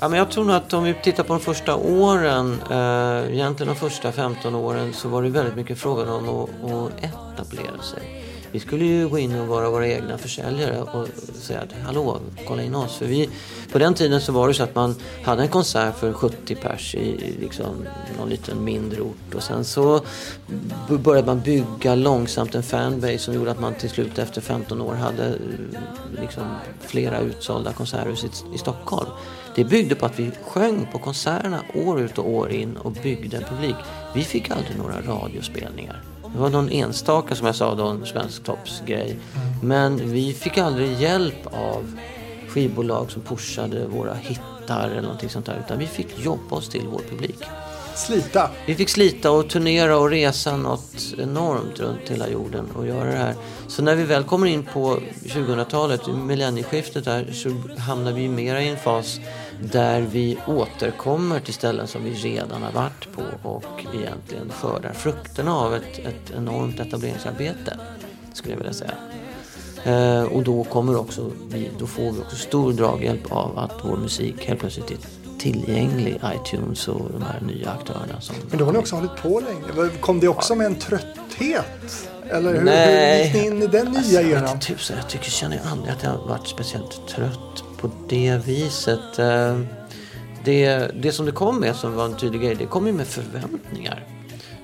[0.02, 3.74] Ja, men jag tror nog att om vi tittar på de första åren, eh, egentligen
[3.74, 8.25] de första 15 åren, så var det väldigt mycket frågan om att, att etablera sig.
[8.52, 12.64] Vi skulle ju gå in och vara våra egna försäljare och säga att hallå, kolla
[12.64, 12.98] in oss.
[12.98, 13.30] För vi,
[13.72, 16.96] på den tiden så var det så att man hade en konsert för 70 pers
[16.96, 20.02] i liksom någon liten mindre ort och sen så
[20.90, 24.94] började man bygga långsamt en fanbase som gjorde att man till slut efter 15 år
[24.94, 25.34] hade eh,
[26.22, 26.44] liksom
[26.80, 29.10] flera utsålda konserthus i, i Stockholm.
[29.56, 33.38] Det byggde på att vi sjöng på konserterna år ut och år in och byggde
[33.38, 33.76] en publik.
[34.16, 36.15] Vi fick aldrig några radiospelningar.
[36.36, 39.20] Det var någon enstaka som jag sa då, en svensk toppsgrej.
[39.64, 42.00] Men vi fick aldrig hjälp av
[42.48, 45.64] skivbolag som pushade våra hittar eller någonting sånt där.
[45.66, 47.44] Utan vi fick jobba oss till vår publik.
[47.96, 48.50] Slita.
[48.66, 53.18] Vi fick slita och turnera och resa något enormt runt hela jorden och göra det
[53.18, 53.36] här.
[53.68, 58.70] Så när vi väl kommer in på 2000-talet, millennieskiftet där, så hamnar vi mer i
[58.70, 59.20] en fas
[59.72, 65.56] där vi återkommer till ställen som vi redan har varit på och egentligen skördar frukterna
[65.56, 67.80] av ett, ett enormt etableringsarbete,
[68.34, 68.94] skulle jag vilja säga.
[69.84, 73.98] Eh, och då kommer också vi, då får vi också stor draghjälp av att vår
[73.98, 74.98] musik helt plötsligt är
[75.40, 78.22] tillgänglig iTunes och de här nya aktörerna.
[78.22, 79.90] Som Men då har ni också hållit på länge.
[80.00, 82.10] Kom det också med en trötthet?
[82.30, 83.24] Eller hur, hur Nej.
[83.26, 84.50] gick ni in i den nya Alltså, jag eran?
[84.50, 88.42] inte tusan, jag tycker, känner jag aldrig att jag har varit speciellt trött på det
[88.46, 89.20] viset.
[89.20, 89.60] Eh,
[90.44, 93.08] det, det som det kom med som var en tydlig grej, det kom ju med
[93.08, 94.04] förväntningar.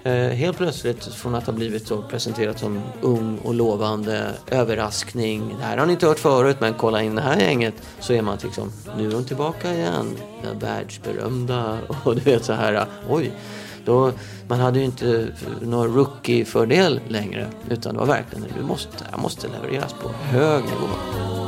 [0.03, 5.55] Eh, helt plötsligt från att ha blivit så presenterat som ung och lovande överraskning.
[5.59, 7.73] Det här har ni inte hört förut men kolla in det här gänget.
[7.99, 10.17] Så är man liksom, nu är de tillbaka igen.
[10.43, 13.31] Den världsberömda och du vet så här, oj.
[13.85, 14.11] Då,
[14.47, 15.27] man hade ju inte
[15.61, 17.47] någon rookie-fördel längre.
[17.69, 21.40] Utan det var verkligen, du måste, det här måste levereras på hög nivå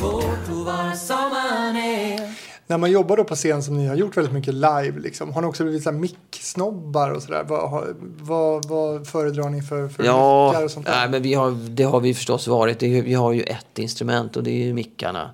[0.00, 2.34] svårt att vara som man är?
[2.66, 5.42] När man jobbar då på scen som ni har gjort väldigt mycket live, liksom, har
[5.42, 7.44] ni också blivit mick-snobbar och sådär?
[7.48, 10.92] Vad, vad, vad föredrar ni för, för Ja, mickar och sånt där?
[10.92, 12.78] nej, men vi har, det har vi förstås varit.
[12.78, 15.30] Det är, vi har ju ett instrument och det är ju mickarna.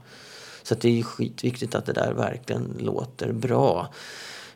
[0.63, 3.89] Så att det är skitviktigt att det där verkligen låter bra.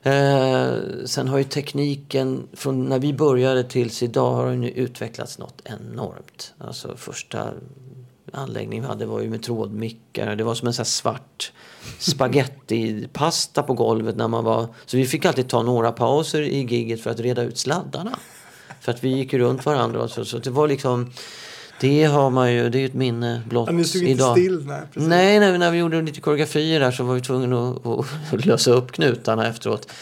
[0.03, 0.73] Eh,
[1.05, 5.63] sen har ju tekniken, från när vi började tills idag har den ju utvecklats något
[5.65, 6.55] enormt.
[6.59, 7.49] Alltså första
[8.33, 10.37] anläggningen vi hade var ju med trådmickar.
[10.37, 11.53] Det var som en sån här svart
[11.99, 14.67] spagettipasta på golvet när man var...
[14.87, 18.19] Så vi fick alltid ta några pauser i giget för att reda ut sladdarna.
[18.81, 20.03] För att vi gick runt varandra.
[20.03, 21.13] och Så, så det var liksom...
[21.81, 24.39] Det har man ju, det är ju ett minne blott Ja, ni stod inte idag.
[24.39, 25.09] still, nej, precis.
[25.09, 28.93] Nej, när vi gjorde lite koreografier där så var vi tvungna att, att lösa upp
[28.93, 29.93] knutarna efteråt.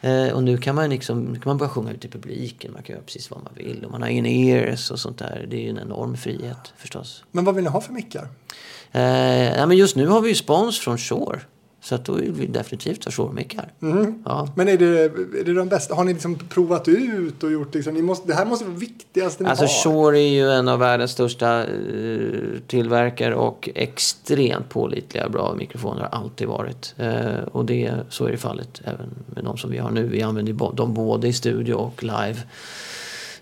[0.00, 2.72] Eh, och nu kan man liksom, kan man börja sjunga ut i publiken.
[2.72, 3.84] Man kan göra precis vad man vill.
[3.84, 5.46] Och man har in ears och sånt där.
[5.50, 7.24] Det är ju en enorm frihet förstås.
[7.32, 8.22] Men vad vill ni ha för mickar?
[8.92, 11.40] Eh, nej, men just nu har vi ju spons från Shore.
[11.88, 13.72] Så att då vill vi definitivt ha showmickar.
[14.24, 14.48] Ja.
[14.56, 15.04] Men är det,
[15.40, 15.94] är det de bästa?
[15.94, 19.44] Har ni liksom provat ut och gjort liksom, ni måste, det här måste vara viktigaste
[19.44, 20.02] ni Alltså har.
[20.04, 21.68] Shure är ju en av världens största eh,
[22.66, 26.94] tillverkare och extremt pålitliga bra mikrofoner har alltid varit.
[26.96, 30.06] Eh, och det, så är det fallet även med de som vi har nu.
[30.06, 32.36] Vi använder dem både i studio och live.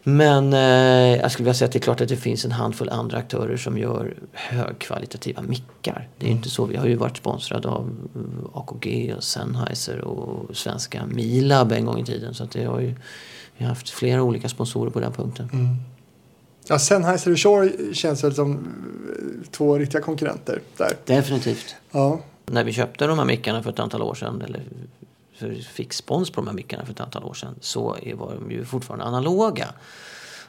[0.09, 2.88] Men eh, jag skulle vilja säga att det är klart att det finns en handfull
[2.88, 6.09] andra aktörer som gör högkvalitativa mickar.
[6.19, 6.64] Det är ju inte så.
[6.64, 7.90] Vi har ju varit sponsrade av
[8.53, 12.35] AKG och Sennheiser och svenska Milab en gång i tiden.
[12.35, 12.95] Så att det har ju,
[13.57, 15.49] vi har haft flera olika sponsorer på den punkten.
[16.69, 20.92] Ja, Sennheiser och Shure känns väl som eh, två riktiga konkurrenter där.
[21.05, 21.75] Definitivt.
[21.90, 22.21] Ja.
[22.47, 24.62] När vi köpte de här mickarna för ett antal år sedan, eller
[25.72, 28.64] fick spons på de här mickarna för ett antal år sedan, så var de ju
[28.64, 29.68] fortfarande analoga.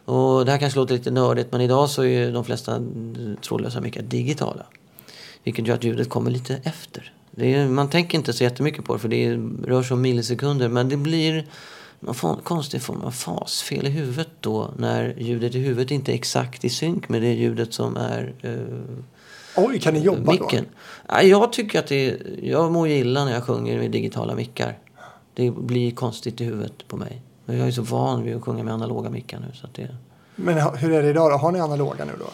[0.05, 2.81] Och det här kanske låter lite nördigt, men idag så är ju de flesta
[3.41, 4.65] trådlösa mickar digitala.
[5.43, 7.13] Vilket gör att ljudet kommer lite efter.
[7.31, 10.69] Det är, man tänker inte så jättemycket på det, för det rör sig om millisekunder,
[10.69, 11.45] men det blir
[11.99, 16.11] man får en konstig form av fasfel i huvudet då när ljudet i huvudet inte
[16.11, 18.97] är exakt i synk med det ljudet som är eh,
[19.57, 20.65] Oj, kan ni jobba micken.
[21.07, 24.77] Ja, jag tycker att det är, jag mår illa när jag sjunger med digitala mickar.
[25.33, 27.21] Det blir konstigt i huvudet på mig.
[27.45, 29.45] Jag är så van vid att sjunga med analoga mickar nu.
[29.53, 29.93] Så det, då?
[30.35, 31.37] Men hur är det idag då?
[31.37, 32.25] Har ni analoga nu då?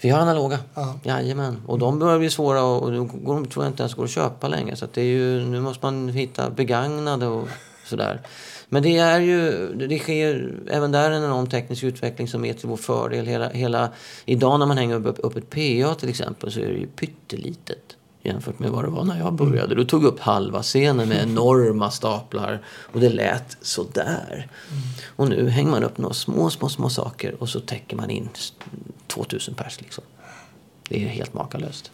[0.00, 0.58] vi har analoga.
[0.74, 0.94] Ja.
[1.02, 1.62] Jajamän.
[1.66, 4.76] Och de börjar bli svåra och, de tror jag inte ens går att köpa längre.
[4.76, 7.48] Så det är ju, nu måste man hitta begagnade och
[7.84, 8.20] sådär.
[8.68, 12.68] Men det är ju, det sker även där en enorm teknisk utveckling som är till
[12.68, 13.26] vår fördel.
[13.26, 13.90] Hela, hela,
[14.24, 17.96] idag när man hänger upp, upp ett PA till exempel så är det ju pyttelitet
[18.26, 19.74] jämfört med vad det var när jag började.
[19.74, 24.48] Du tog upp halva scenen med enorma staplar och det lät sådär.
[25.16, 28.28] Och nu hänger man upp några små, små, små saker och så täcker man in
[29.06, 30.04] 2000 pers liksom.
[30.88, 31.90] Det är helt makalöst.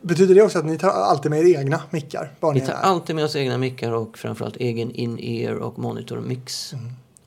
[0.00, 2.32] Betyder det också att ni tar alltid med er egna mickar?
[2.40, 6.74] Var Vi tar alltid med oss egna mickar och framförallt egen in-ear och monitor-mix.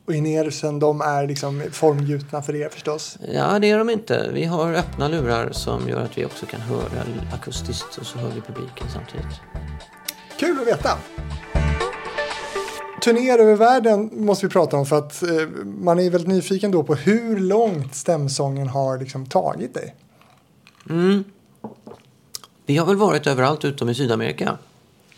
[0.05, 3.17] Och in-earsen, de är liksom formgjutna för er förstås.
[3.33, 4.29] Ja, det är de inte.
[4.33, 8.29] Vi har öppna lurar som gör att vi också kan höra akustiskt och så hör
[8.29, 9.39] vi publiken samtidigt.
[10.39, 10.89] Kul att veta!
[13.01, 15.29] Turnéer över världen måste vi prata om för att eh,
[15.65, 19.95] man är väldigt nyfiken då på hur långt stämsången har liksom tagit dig.
[22.69, 24.57] Vi har väl varit överallt utom i Sydamerika.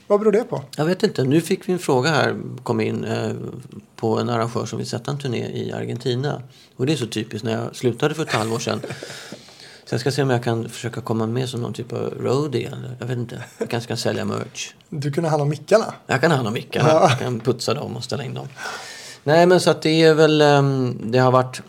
[0.07, 0.63] Vad beror det på?
[0.77, 1.23] Jag vet inte.
[1.23, 3.31] Nu fick vi en fråga här, kom in, eh,
[3.95, 6.41] på en arrangör som vill sätta en turné i Argentina.
[6.75, 8.79] Och det är så typiskt när jag slutade för ett halvår sedan.
[9.85, 12.67] Så jag ska se om jag kan försöka komma med som någon typ av roadie.
[12.67, 13.43] Eller, jag vet inte.
[13.57, 14.73] Jag kanske kan sälja merch.
[14.89, 15.93] Du kunde hand om mickarna.
[16.07, 16.89] Jag kan ha hand om mickarna.
[16.89, 18.47] Jag kan putsa dem och ställa in dem.
[19.23, 20.41] Nej, men så att det är väl...
[20.41, 21.61] ehm, Det har varit...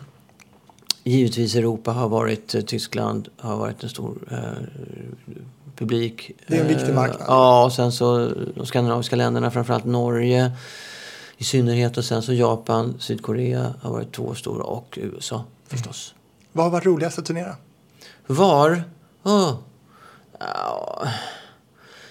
[1.03, 2.55] Givetvis Europa har varit...
[2.55, 4.37] eh, Tyskland har varit en stor eh,
[5.83, 6.31] publik.
[6.47, 7.25] Det är en viktig Eh, marknad.
[7.27, 10.51] Ja, och sen så de skandinaviska länderna, framförallt Norge
[11.37, 11.97] i synnerhet.
[11.97, 16.13] Och sen så Japan, Sydkorea har varit två stora och USA förstås.
[16.51, 17.55] Vad har varit roligast att turnera?
[18.27, 18.83] Var?
[19.23, 19.53] Åh.
[20.39, 21.07] Ja.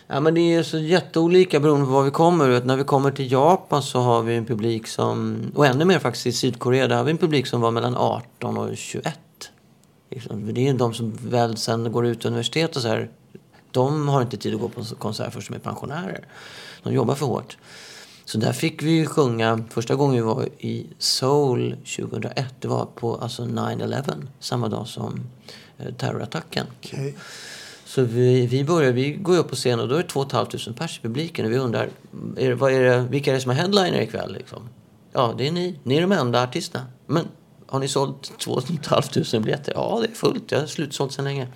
[0.06, 2.48] ja, men det är så jätteolika beroende på var vi kommer.
[2.48, 5.38] Vet, När vi kommer till Japan så har vi en publik som...
[5.54, 6.88] Och ännu mer faktiskt i Sydkorea.
[6.88, 9.18] Där har vi en publik som var mellan 18 och 21.
[10.10, 13.10] Liksom, Det är de som väl sen går ut universitet och så här.
[13.72, 16.26] De har inte tid att gå på konsert först de är pensionärer.
[16.82, 17.56] De jobbar för hårt.
[18.24, 22.86] Så där fick vi ju sjunga, första gången vi var i Seoul 2001, det var
[22.86, 25.20] på alltså 9-11, samma dag som
[25.78, 26.66] eh, terrorattacken.
[26.80, 27.14] Okej.
[27.84, 30.58] Så vi, vi börjar, vi går upp på scen och då är det 2 500
[30.78, 31.88] pers i publiken och vi undrar,
[32.36, 34.68] är, det- vad är det, vilka är det som är headliner ikväll liksom?
[35.12, 35.78] Ja, det är ni.
[35.82, 36.86] Ni är de enda artisterna.
[37.06, 37.28] Men
[37.66, 39.72] har ni sålt 2 500 biljetter?
[39.76, 40.48] Ja, det är fullt.
[40.48, 41.48] Det har slutsålt sedan länge.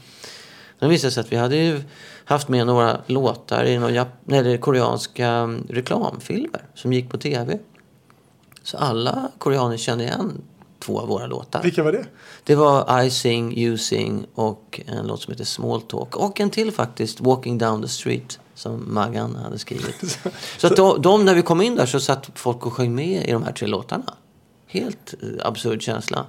[0.80, 1.82] Sen visade det sig att vi hade ju
[2.24, 7.58] haft med några låtar i några eller koreanska mm, reklamfilmer som gick på tv.
[8.62, 10.42] Så alla koreaner kände igen
[10.78, 11.62] två av våra låtar.
[11.62, 12.04] Vilka var det?
[12.44, 16.16] Det var I sing, you sing och en låt som heter Small Talk.
[16.16, 20.18] Och en till faktiskt, Walking down the street, som Maggan hade skrivit.
[20.58, 23.28] Så att de, de, när vi kom in där så satt folk och sjöng med
[23.28, 24.14] i de här tre låtarna.
[24.66, 26.26] Helt eh, absurd känsla.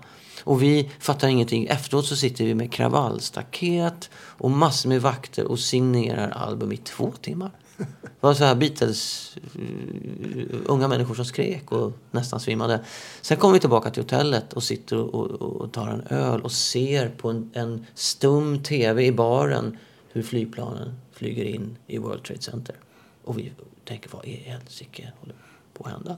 [0.48, 1.66] Och vi fattar ingenting.
[1.66, 7.12] Efteråt så sitter vi med kravallstaket och massor med vakter och signerar album i två
[7.22, 7.52] timmar.
[7.78, 7.86] Det
[8.20, 12.80] var så här Beatles, eh, unga människor som skrek och nästan svimmade.
[13.22, 16.52] Sen kommer vi tillbaka till hotellet och sitter och, och, och tar en öl och
[16.52, 19.78] ser på en, en stum tv i baren
[20.12, 22.76] hur flygplanen flyger in i World Trade Center.
[23.24, 23.52] Och vi
[23.86, 25.36] tänker, vad i helsike håller
[25.74, 26.18] på att hända?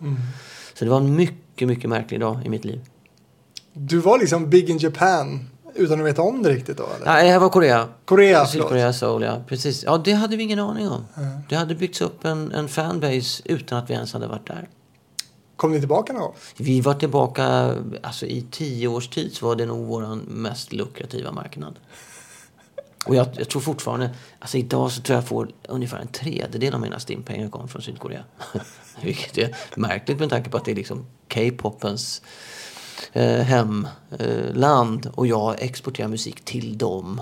[0.73, 2.81] Så det var en mycket, mycket märklig dag i mitt liv.
[3.81, 6.83] Du var liksom big in Japan Utan att veta om det riktigt då?
[6.95, 7.05] Eller?
[7.05, 7.87] Nej, det här var Korea.
[8.05, 8.45] Korea.
[8.45, 9.41] Sydkorea Soul, ja.
[9.47, 9.83] Precis.
[9.83, 11.05] Ja, det hade vi ingen aning om.
[11.49, 14.69] Det hade byggts upp en, en fanbase utan att vi ens hade varit där.
[15.55, 16.35] Kom ni tillbaka någon gång?
[16.57, 21.31] Vi var tillbaka, alltså i tio års tid så var det nog vår mest lukrativa
[21.31, 21.79] marknad.
[23.05, 24.09] Och jag, jag tror fortfarande,
[24.39, 28.23] alltså idag så tror jag får ungefär en tredjedel av mina stimpengar kommer från Sydkorea.
[29.01, 32.21] Vilket är märkligt med tanke på att det är liksom K-popens
[33.43, 37.21] hemland och jag exporterar musik till dem.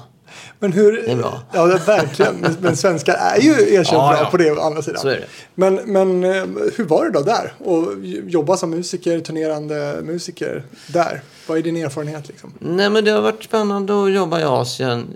[0.59, 0.91] Men hur...
[0.91, 1.41] Det är bra.
[1.53, 2.45] Ja, det är verkligen.
[2.59, 4.29] Men, svenskar är ju erkänt Ja, bra ja.
[4.31, 5.01] på det å andra sidan.
[5.01, 5.27] Så är det.
[5.55, 7.53] Men, men eh, hur var det då där?
[7.59, 11.21] Och jobba som musiker, turnerande musiker där?
[11.47, 12.53] Vad är din erfarenhet liksom?
[12.59, 15.07] Nej men det har varit spännande att jobba i Asien,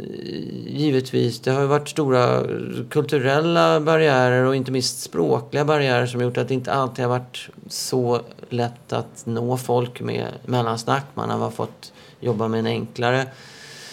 [0.67, 1.39] givetvis.
[1.39, 2.43] Det har ju varit stora
[2.89, 7.49] kulturella barriärer och inte minst språkliga barriärer som gjort att det inte alltid har varit
[7.67, 11.05] så lätt att nå folk med mellansnack.
[11.13, 13.27] Man har fått jobba med en enklare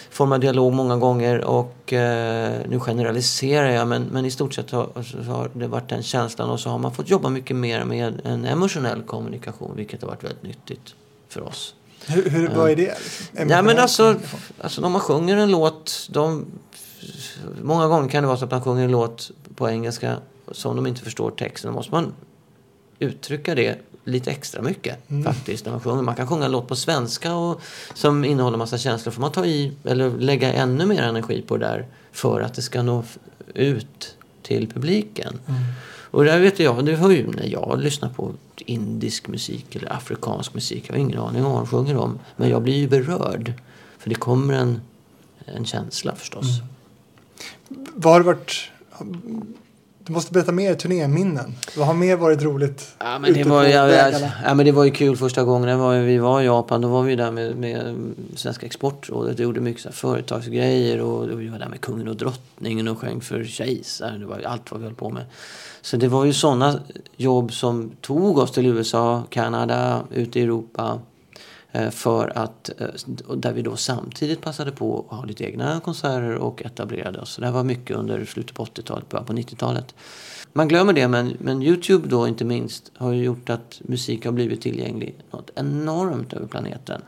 [0.09, 4.71] form av dialog många gånger och eh, nu generaliserar jag men, men i stort sett
[4.71, 7.83] har, alltså, har det varit den känslan och så har man fått jobba mycket mer
[7.83, 10.95] med en emotionell kommunikation vilket har varit väldigt nyttigt
[11.29, 11.75] för oss.
[12.09, 12.97] Hur, hur, är det?
[13.31, 13.49] Liksom?
[13.49, 14.15] Ja men alltså,
[14.61, 16.45] alltså när man sjunger en låt, de,
[17.61, 20.17] många gånger kan det vara så att man sjunger en låt på engelska
[20.51, 21.71] som de inte förstår texten.
[21.71, 22.13] Då måste man
[22.99, 26.01] uttrycka det lite extra mycket faktiskt när man sjunger.
[26.01, 27.61] Man kan sjunga en låt på svenska och,
[27.93, 29.11] som innehåller massa känslor.
[29.11, 32.61] Får man ta i eller lägga ännu mer energi på det där för att det
[32.61, 33.03] ska nå
[33.53, 35.39] ut till publiken.
[36.11, 40.53] Och där vet jag, det var ju när jag lyssnar på indisk musik eller afrikansk
[40.53, 40.83] musik.
[40.87, 42.19] Jag har ingen aning om vad de sjunger om.
[42.35, 43.53] Men jag blir ju berörd.
[43.97, 44.81] För det kommer en,
[45.45, 46.45] en känsla förstås.
[47.69, 47.85] Mm.
[47.95, 48.71] Var vart?
[50.09, 51.55] Du måste berätta mer turnéminnen.
[51.77, 54.83] Vad har mer varit roligt Ja men, det var, ja, ja, ja men det var
[54.83, 56.81] ju kul första gången var, vi var i Japan.
[56.81, 57.95] Då var vi där med, med
[58.35, 61.01] Svenska Exportrådet och gjorde mycket så företagsgrejer.
[61.01, 64.19] Och vi var där med kungen och drottningen och sjöng för kejsaren.
[64.19, 65.25] Det var allt vad vi höll på med.
[65.81, 66.79] Så det var ju sådana
[67.17, 70.99] jobb som tog oss till USA, Kanada, ute i Europa.
[71.71, 76.35] Eh, för att, eh, där vi då samtidigt passade på att ha lite egna konserter
[76.35, 77.29] och etablerade oss.
[77.29, 79.95] Så det här var mycket under slutet på 80-talet, början på 90-talet.
[80.53, 84.31] Man glömmer det, men, men Youtube då inte minst har ju gjort att musik har
[84.31, 87.01] blivit tillgänglig något enormt över planeten.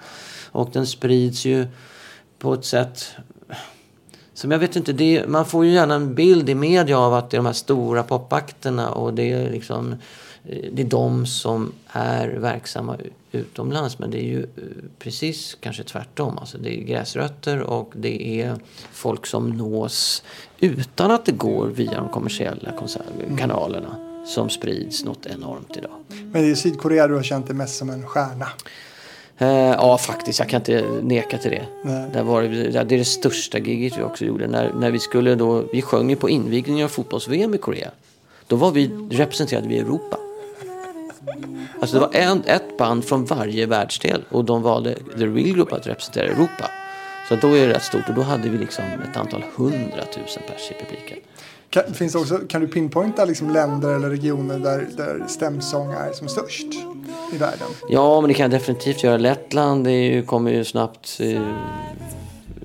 [0.51, 1.67] Och den sprids ju
[2.39, 3.15] på ett sätt
[4.33, 7.29] som jag vet inte, det, man får ju gärna en bild i media av att
[7.29, 9.91] det är de här stora popakterna och det är liksom
[10.43, 12.97] eh, det är de som är verksamma
[13.31, 13.99] utomlands.
[13.99, 14.47] Men det är ju eh,
[14.99, 16.37] precis kanske tvärtom.
[16.37, 18.55] Alltså det är gräsrötter och det är
[18.91, 20.23] folk som nås
[20.59, 22.73] utan att det går via de kommersiella
[23.37, 25.91] kanalerna som sprids något enormt idag.
[26.07, 28.47] Men det är Sydkorea du har känt dig mest som en stjärna.
[29.37, 30.39] Eh, ja, faktiskt.
[30.39, 31.65] Jag kan inte neka till det.
[31.83, 32.09] Nej.
[32.13, 34.47] Där var det, det är det största giget vi också gjorde.
[34.47, 37.91] När, när vi skulle då, vi sjöng ju på invigningen av fotbolls-VM i Korea.
[38.47, 40.17] Då var vi, representerade vi Europa.
[41.79, 45.73] Alltså det var en, ett band från varje världsdel och de valde The Real Group
[45.73, 46.71] att representera Europa.
[47.29, 50.71] Så då är det rätt stort och då hade vi liksom ett antal hundratusen pers
[50.71, 51.17] i publiken.
[51.69, 56.27] Kan, finns också, kan du pinpointa liksom länder eller regioner där, där stämsång är som
[56.27, 56.67] störst
[57.33, 57.67] i världen?
[57.89, 59.17] Ja, men det kan jag definitivt göra.
[59.17, 61.39] Lettland det ju, kommer ju snabbt i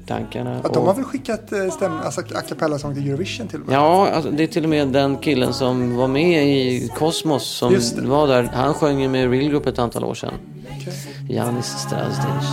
[0.07, 0.61] tankarna.
[0.64, 3.76] Att de har väl skickat eh, stäm, alltså a cappella-sång till Eurovision till och med?
[3.76, 7.80] Ja, alltså, det är till och med den killen som var med i Kosmos som
[7.96, 8.42] var där.
[8.42, 10.34] Han sjöng ju med Real Group ett antal år sedan.
[10.80, 10.92] Okej.
[11.28, 12.46] Janis Strasdic.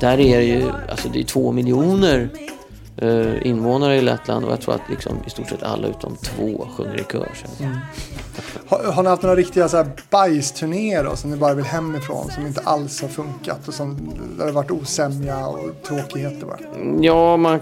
[0.00, 2.28] Där är det ju, alltså det är två miljoner
[3.42, 7.00] invånare i Lettland och jag tror att liksom i stort sett alla utom två sjunger
[7.00, 7.28] i kör.
[7.34, 7.64] Så.
[8.68, 12.30] Har, har ni haft några riktiga så här bajsturnéer då, som ni bara vill hemifrån
[12.30, 16.58] som inte alls har funkat och som där det har varit osämja och tråkigheter bara?
[17.00, 17.60] Ja, man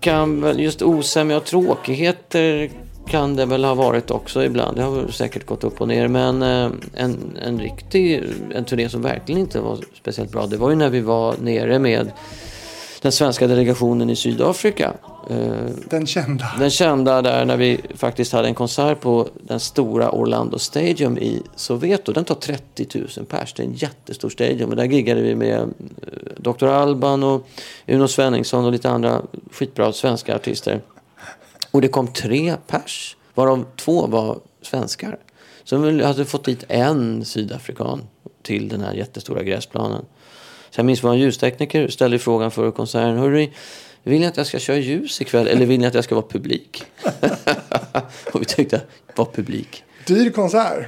[0.00, 2.70] kan väl, just osämja och tråkigheter
[3.06, 4.76] kan det väl ha varit också ibland.
[4.76, 6.08] Det har säkert gått upp och ner.
[6.08, 8.24] Men eh, en, en riktig
[8.54, 10.46] en turné som verkligen inte var speciellt bra.
[10.46, 12.12] Det var ju när vi var nere med
[13.02, 14.94] den svenska delegationen i Sydafrika.
[15.30, 15.46] Eh,
[15.90, 16.52] Den kända.
[16.58, 21.42] den kända där när vi faktiskt hade en konsert på den stora Orlando Stadium i
[21.56, 22.12] Soweto.
[22.12, 22.86] Den tar 30
[23.16, 23.54] 000 pers.
[23.54, 24.70] Det är en jättestor stadium.
[24.70, 25.66] Och där giggade vi med eh,
[26.36, 26.66] Dr.
[26.66, 27.46] Alban och
[27.86, 29.22] Uno Svenningsson och lite andra
[29.52, 30.80] skitbra svenska artister.
[31.70, 35.18] Och det kom tre pers, varav två var svenskar.
[35.64, 38.02] Så vi hade fått dit en sydafrikan
[38.42, 40.04] till den här jättestora gräsplanen.
[40.74, 43.18] Så jag minns vår ljustekniker ställde frågan före konserten.
[43.18, 43.48] Hörru,
[44.02, 46.26] Vill ni att jag ska köra ljus ikväll eller vill ni att jag ska vara
[46.28, 46.84] publik?
[48.32, 48.80] och vi tyckte,
[49.16, 49.84] var publik.
[50.06, 50.86] Dyr konsert.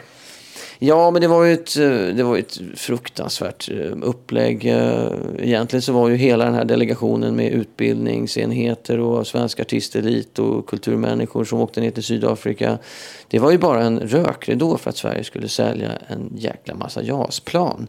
[0.78, 4.66] Ja, men det var ju ett, eh, det var ett fruktansvärt eh, upplägg.
[4.66, 10.66] Eh, Egentligen så var ju hela den här delegationen med utbildningsenheter och svensk artistelit och
[10.66, 12.78] kulturmänniskor som åkte ner till Sydafrika.
[13.28, 17.86] Det var ju bara en rökridå för att Sverige skulle sälja en jäkla massa JAS-plan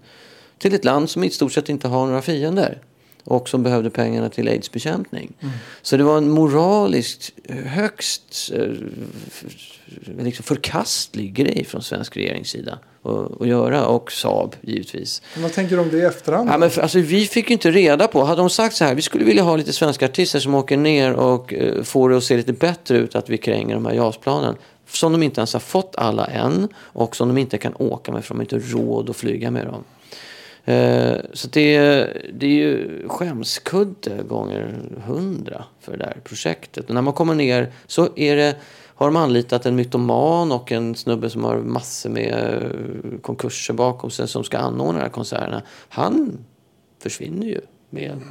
[0.58, 2.82] till ett land som i stort sett inte har några fiender
[3.26, 5.34] och som behövde pengarna till aidsbekämpning.
[5.82, 7.32] Så det var en moraliskt
[7.66, 8.74] högst eh,
[10.20, 15.22] liksom förkastlig grej från svensk regerings sida att, att göra och Saab givetvis.
[15.34, 16.50] Men Vad tänker du om det i efterhand?
[16.50, 18.24] Ja, men för, alltså, vi fick ju inte reda på.
[18.24, 21.14] Hade de sagt så här, vi skulle vilja ha lite svenska artister som åker ner
[21.14, 24.56] och eh, får det att se lite bättre ut att vi kränger de här JAS-planen.
[24.88, 28.26] Som de inte ens har fått alla än och som de inte kan åka med
[28.26, 29.84] för de har inte råd att flyga med dem.
[30.66, 31.78] Eh, så det,
[32.34, 36.88] det är ju skämskudde gånger hundra för det där projektet.
[36.88, 38.56] Och när man kommer ner så är det,
[38.96, 44.12] har de anlitat en mytoman och en snubbe som har massor med eh, konkurser bakom
[44.12, 45.62] sig som ska anordna de här konserterna.
[45.90, 46.38] Han
[47.02, 48.22] försvinner ju med,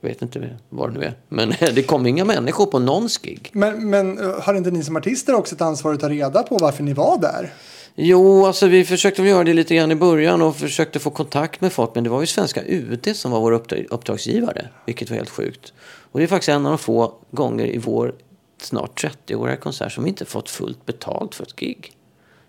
[0.00, 3.50] jag vet inte vad det nu är, men det kom inga människor på någons gig.
[3.52, 6.58] Men, men eh, har inte ni som artister också ett ansvar att ta reda på
[6.58, 7.52] varför ni var där?
[8.00, 11.72] Jo, alltså vi försökte göra det lite grann i början och försökte få kontakt med
[11.72, 11.94] folk.
[11.94, 15.72] Men det var ju svenska UD som var vår uppdrag- uppdragsgivare, vilket var helt sjukt.
[16.12, 18.14] Och det är faktiskt en av de få gånger i vår
[18.60, 21.92] snart 30-åriga konsert som vi inte fått fullt betalt för ett gig.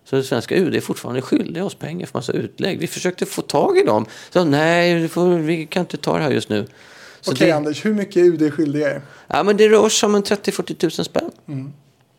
[0.04, 2.78] Så det svenska UD är fortfarande skyldiga oss pengar för massa utlägg.
[2.78, 4.06] Vi försökte få tag i dem.
[4.30, 6.66] Så nej, vi kan inte ta det här just nu.
[7.26, 9.02] Okej det, Anders, hur mycket är UD skyldiga er?
[9.28, 11.30] ja, men det rör sig om en 30-40 tusen spänn.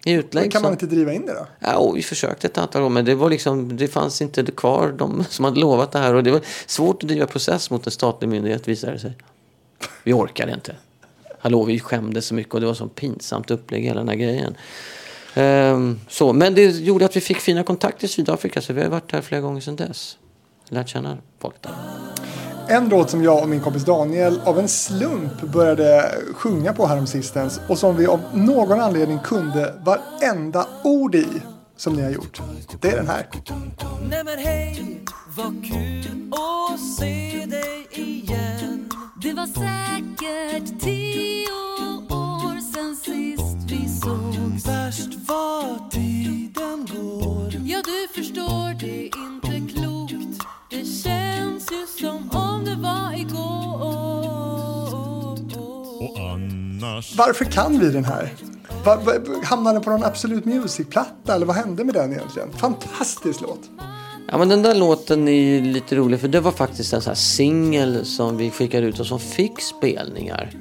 [0.05, 0.43] I utlägg.
[0.43, 1.47] Men kan man inte driva in det då?
[1.59, 4.91] Ja, och vi försökte ett antal gånger men det, var liksom, det fanns inte kvar
[4.97, 6.13] de som hade lovat det här.
[6.13, 9.13] Och det var svårt att driva process mot en statlig myndighet visade det sig.
[10.03, 10.75] Vi orkade inte.
[11.39, 14.55] Hallå, vi skämdes så mycket och det var så pinsamt upplägg hela den här grejen.
[15.33, 18.89] Ehm, så, men det gjorde att vi fick fina kontakter i Sydafrika så vi har
[18.89, 20.17] varit här flera gånger sedan dess.
[20.69, 21.71] Lärt känna folk där.
[22.71, 27.61] En låt som jag och min kompis Daniel av en slump började sjunga på häromsistens
[27.67, 31.27] och som vi av någon anledning kunde varenda ord i
[31.77, 32.41] som ni har gjort.
[32.81, 33.27] Det är den här.
[34.09, 35.01] Nej men hej,
[35.37, 38.89] vad kul att se dig igen
[39.21, 41.47] Det var säkert tio
[42.09, 49.30] år sen sist vi sågs Värst vad tiden går Ja, du förstår, det inte
[51.99, 53.81] som om det var igår
[56.01, 58.33] Och annars Varför kan vi den här?
[58.85, 59.11] Va, va,
[59.43, 62.51] hamnade den på någon Absolut Music-platta eller vad hände med den egentligen?
[62.51, 63.59] Fantastisk låt.
[64.27, 67.15] Ja men den där låten är lite rolig för det var faktiskt en sån här
[67.15, 70.51] singel som vi skickade ut och som fick spelningar.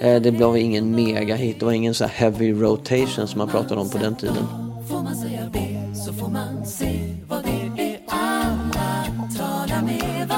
[0.00, 3.80] Eh, Det blev ingen megahit, det var ingen sån här heavy rotation som man pratade
[3.80, 4.46] om på den tiden.
[4.88, 5.58] Får man säga B
[6.06, 9.04] så får man se vad det är alla
[9.38, 10.28] talar med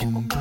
[0.00, 0.31] varandra Om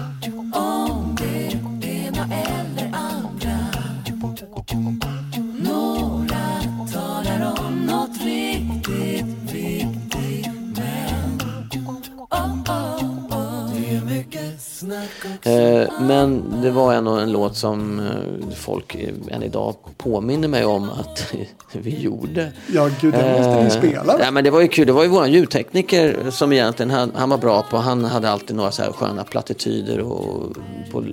[15.43, 18.95] Eh, Men det var ändå en låt som eh, folk
[19.31, 21.33] än idag påminner mig om att
[21.71, 22.51] vi gjorde.
[22.73, 24.15] Ja, gud, den måste ni Eh, spela.
[24.19, 24.87] Ja, men det var ju kul.
[24.87, 27.77] Det var ju vår ljudtekniker som egentligen han, han var bra på.
[27.77, 30.55] Han hade alltid några så här sköna plattityder och,
[30.91, 31.03] på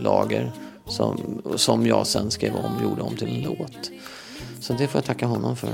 [0.00, 0.52] lager
[0.86, 3.90] som, som jag sen skrev om gjorde om till en låt.
[4.60, 5.68] Så det får jag tacka honom för.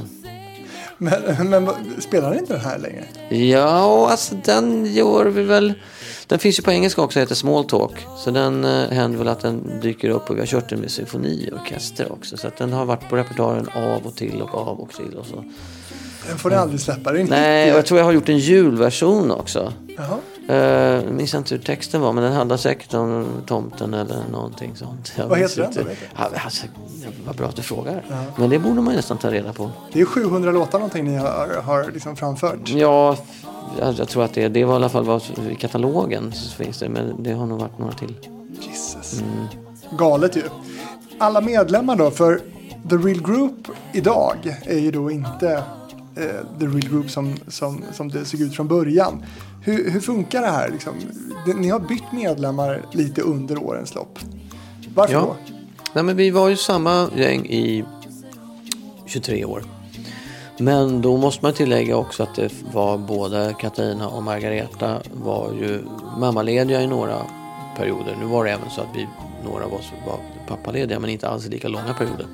[0.98, 1.68] Men, men
[1.98, 3.04] spelar inte den här längre?
[3.44, 5.72] Ja, alltså den gör vi väl.
[6.28, 8.06] Den finns ju på engelska också, heter Small Talk.
[8.16, 10.90] Så den eh, händer väl att den dyker upp och vi har kört den med
[10.90, 12.36] symfoniorkester också.
[12.36, 15.26] Så att den har varit på repertoaren av och till och av och till och
[15.26, 15.44] så.
[16.28, 17.12] Den får ni aldrig släppa.
[17.12, 19.72] Det är Nej, och jag tror jag har gjort en julversion också.
[19.96, 20.18] Jaha.
[20.50, 24.76] Uh, jag minns inte hur texten var, men den handlar säkert om tomten eller någonting
[24.76, 25.12] sånt.
[25.16, 25.82] Jag Vad heter den inte.
[25.82, 25.94] då, du?
[26.16, 26.66] Ja, alltså,
[27.26, 28.04] vad bra att du frågar.
[28.36, 29.70] Men det borde man ju nästan ta reda på.
[29.92, 32.68] Det är 700 låtar någonting ni har, har liksom framfört.
[32.68, 33.16] Ja,
[33.78, 36.78] jag, jag tror att det, det var i alla fall vad, i katalogen så finns
[36.78, 38.14] det, men det har nog varit några till.
[38.60, 39.22] Jesus.
[39.98, 40.42] Galet ju.
[41.18, 42.40] Alla medlemmar då, för
[42.90, 45.62] The Real Group idag är ju då inte eh,
[46.58, 49.22] The Real Group som, som, som det såg ut från början.
[49.62, 50.70] Hur, hur funkar det här?
[50.70, 50.92] Liksom?
[51.56, 54.18] Ni har bytt medlemmar lite under årens lopp.
[54.94, 55.20] Varför Ja.
[55.20, 55.36] då?
[55.92, 57.84] Nej, men vi var ju samma gäng i
[59.06, 59.62] 23 år.
[60.58, 65.82] Men då måste man tillägga också att det var både Katarina och Margareta var ju
[66.18, 67.16] mammalediga i några
[67.76, 68.16] perioder.
[68.20, 69.08] Nu var det även så att vi
[69.44, 72.26] några av oss var pappalediga men inte alls i lika långa perioder.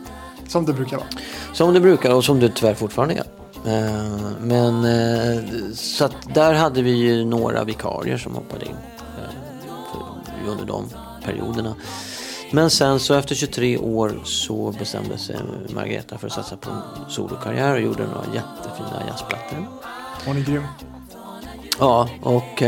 [0.48, 1.06] Som det brukar vara.
[1.52, 3.24] Som det brukar och som det tyvärr fortfarande är.
[3.66, 5.42] Eh, Men eh,
[5.74, 8.76] så att där hade vi ju några vikarier som hoppade in
[9.18, 9.30] eh,
[9.92, 10.84] för- under de
[11.24, 11.74] perioderna.
[12.50, 15.36] Men sen så efter 23 år så bestämde sig
[15.74, 19.66] Margareta för att satsa på en solokarriär och gjorde några jättefina jazzplattor.
[20.26, 20.62] Hon är grym.
[21.78, 22.62] Ja, och,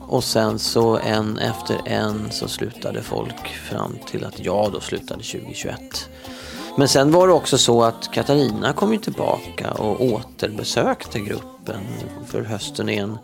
[0.00, 5.22] och sen så en efter en så slutade folk fram till att jag då slutade
[5.22, 6.08] 2021.
[6.78, 11.80] Men sen var det också så att Katarina kom ju tillbaka och återbesökte gruppen
[12.26, 13.18] för hösten igen.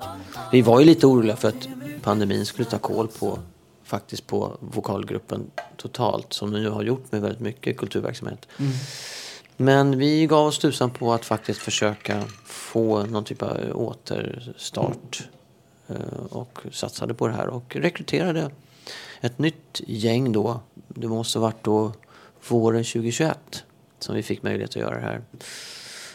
[0.53, 1.69] Vi var ju lite oroliga för att
[2.03, 3.39] pandemin skulle ta koll på
[3.85, 8.47] faktiskt på vokalgruppen totalt som den nu har gjort med väldigt mycket kulturverksamhet.
[9.57, 15.29] Men vi gav oss tusan på att faktiskt försöka få någon typ av återstart.
[15.89, 15.97] eh,
[16.31, 18.51] Och satsade på det här och rekryterade
[19.21, 20.61] ett nytt gäng då.
[20.89, 21.93] Det måste varit då
[22.49, 23.65] våren 2021
[23.99, 25.21] som vi fick möjlighet att göra det här.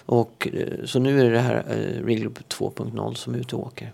[0.05, 3.67] Och, eh, så nu är det här eh, Real Group 2.0 som är ute och
[3.67, 3.93] åker.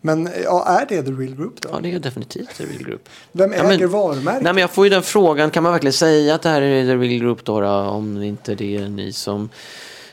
[0.00, 1.68] Men ja, är det The Real Group då?
[1.72, 3.08] Ja, det är definitivt The Real Group.
[3.32, 4.42] Vem Ja, äger men- varumärket?
[4.42, 6.84] Nej, men jag får ju den frågan, kan man verkligen säga att det här är
[6.84, 9.48] The Real Group då, då om inte det är ni som...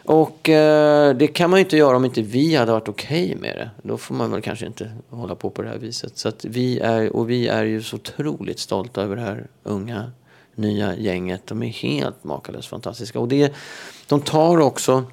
[0.05, 3.55] Och eh, det kan man ju inte göra om inte vi hade varit okej med
[3.55, 3.69] det.
[3.83, 6.17] Då får man väl kanske inte hålla på på det här viset.
[6.17, 10.11] Så vi är, och vi är ju så otroligt stolta över det här unga,
[10.61, 11.47] nya gänget.
[11.47, 13.19] De är helt makalöst fantastiska.
[13.19, 13.53] Och det,
[14.07, 15.05] de tar också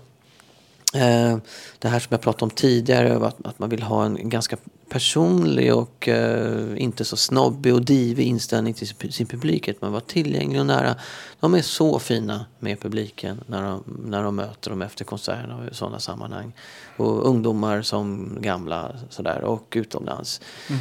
[0.95, 1.37] Eh,
[1.79, 4.57] det här som jag pratade om tidigare, att, att man vill ha en ganska
[4.89, 9.69] personlig och eh, inte så snobbig och divig inställning till sin, publik.
[9.69, 10.95] Att man var tillgänglig och nära.
[11.41, 15.77] De är så fina med publiken när de, när de möter dem efter konserterna och
[15.77, 16.53] sådana sammanhang.
[16.97, 20.41] Och ungdomar som gamla sådär och utomlands.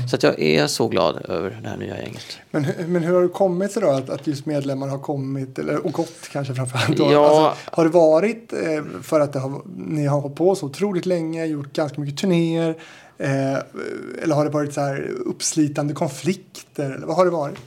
[0.09, 2.37] Så att jag är så glad över det här nya gänget.
[2.51, 5.59] Men, hur- men hur har det kommit sig då att, att just medlemmar har kommit,
[5.59, 6.97] eller, och gått kanske framförallt?
[6.97, 7.11] Då?
[7.11, 7.27] Ja.
[7.29, 11.05] Alltså, har det varit eh, för att det har, ni har hållit på så otroligt
[11.05, 12.75] länge, gjort ganska mycket turnéer?
[13.17, 13.57] Eh,
[14.23, 16.91] eller har det varit så här uppslitande konflikter?
[16.91, 17.57] Eller vad har det varit?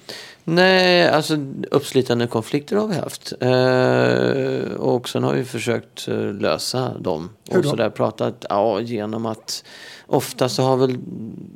[0.44, 1.36] Nej, alltså
[1.70, 3.32] uppslitande konflikter har vi haft.
[3.40, 7.30] Eh, och sen har vi försökt eh, lösa dem.
[7.50, 7.70] Hur Och då?
[7.70, 9.64] så där pratat ja, genom att
[10.06, 10.98] ofta så har väl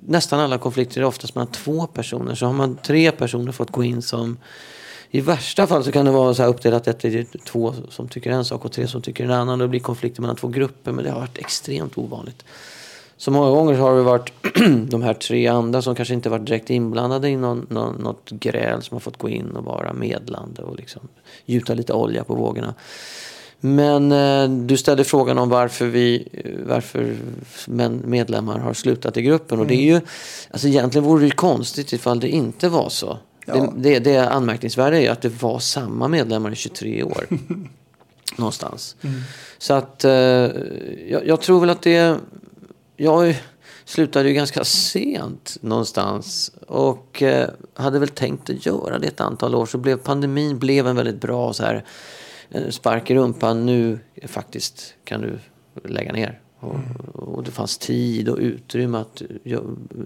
[0.07, 2.35] nästan alla konflikter är oftast mellan två personer.
[2.35, 4.37] Så har man tre personer fått gå in som
[5.11, 8.09] i värsta fall så kan det vara så här uppdelat att det är två som
[8.09, 9.59] tycker en sak och tre som tycker en annan.
[9.59, 12.45] Det blir konflikter mellan två grupper men det har varit extremt ovanligt.
[13.17, 14.33] Så många gånger har det varit
[14.91, 18.83] de här tre andra som kanske inte varit direkt inblandade i någon, någon, något gräl
[18.83, 21.09] som har fått gå in och vara medlande och liksom
[21.47, 22.75] gjuta lite olja på vågorna.
[23.61, 27.17] Men eh, du ställde frågan om varför vi, eh, varför
[28.07, 29.61] medlemmar har slutat i gruppen.
[29.61, 30.01] Och det är ju,
[30.51, 33.19] alltså egentligen vore det ju konstigt ifall det inte var så.
[33.47, 33.55] Ja.
[33.55, 37.27] Det, det, det anmärkningsvärda är ju att det var samma medlemmar i 23 år.
[38.37, 38.97] någonstans.
[39.59, 42.19] Så att eh, jag, jag tror väl att det...
[42.97, 43.37] Jag
[43.85, 49.55] slutade ju ganska sent någonstans och eh, hade väl tänkt att göra det ett antal
[49.55, 49.67] år.
[49.67, 51.85] Så blev pandemin blev en väldigt bra så här,
[52.51, 53.67] eh, spark i rumpan.
[53.67, 55.39] Nu faktiskt kan du
[55.89, 56.41] lägga ner.
[56.61, 56.77] Och,
[57.15, 59.61] och det fanns tid och utrymme att eh,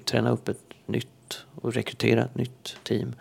[0.05, 1.09] träna upp ett nytt
[1.55, 3.14] och rekrytera ett nytt team.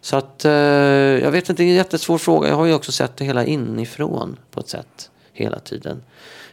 [0.00, 2.48] Så att eh, jag vet inte, det är en jättesvår fråga.
[2.48, 6.02] Jag har ju också sett det hela inifrån på ett sätt hela tiden.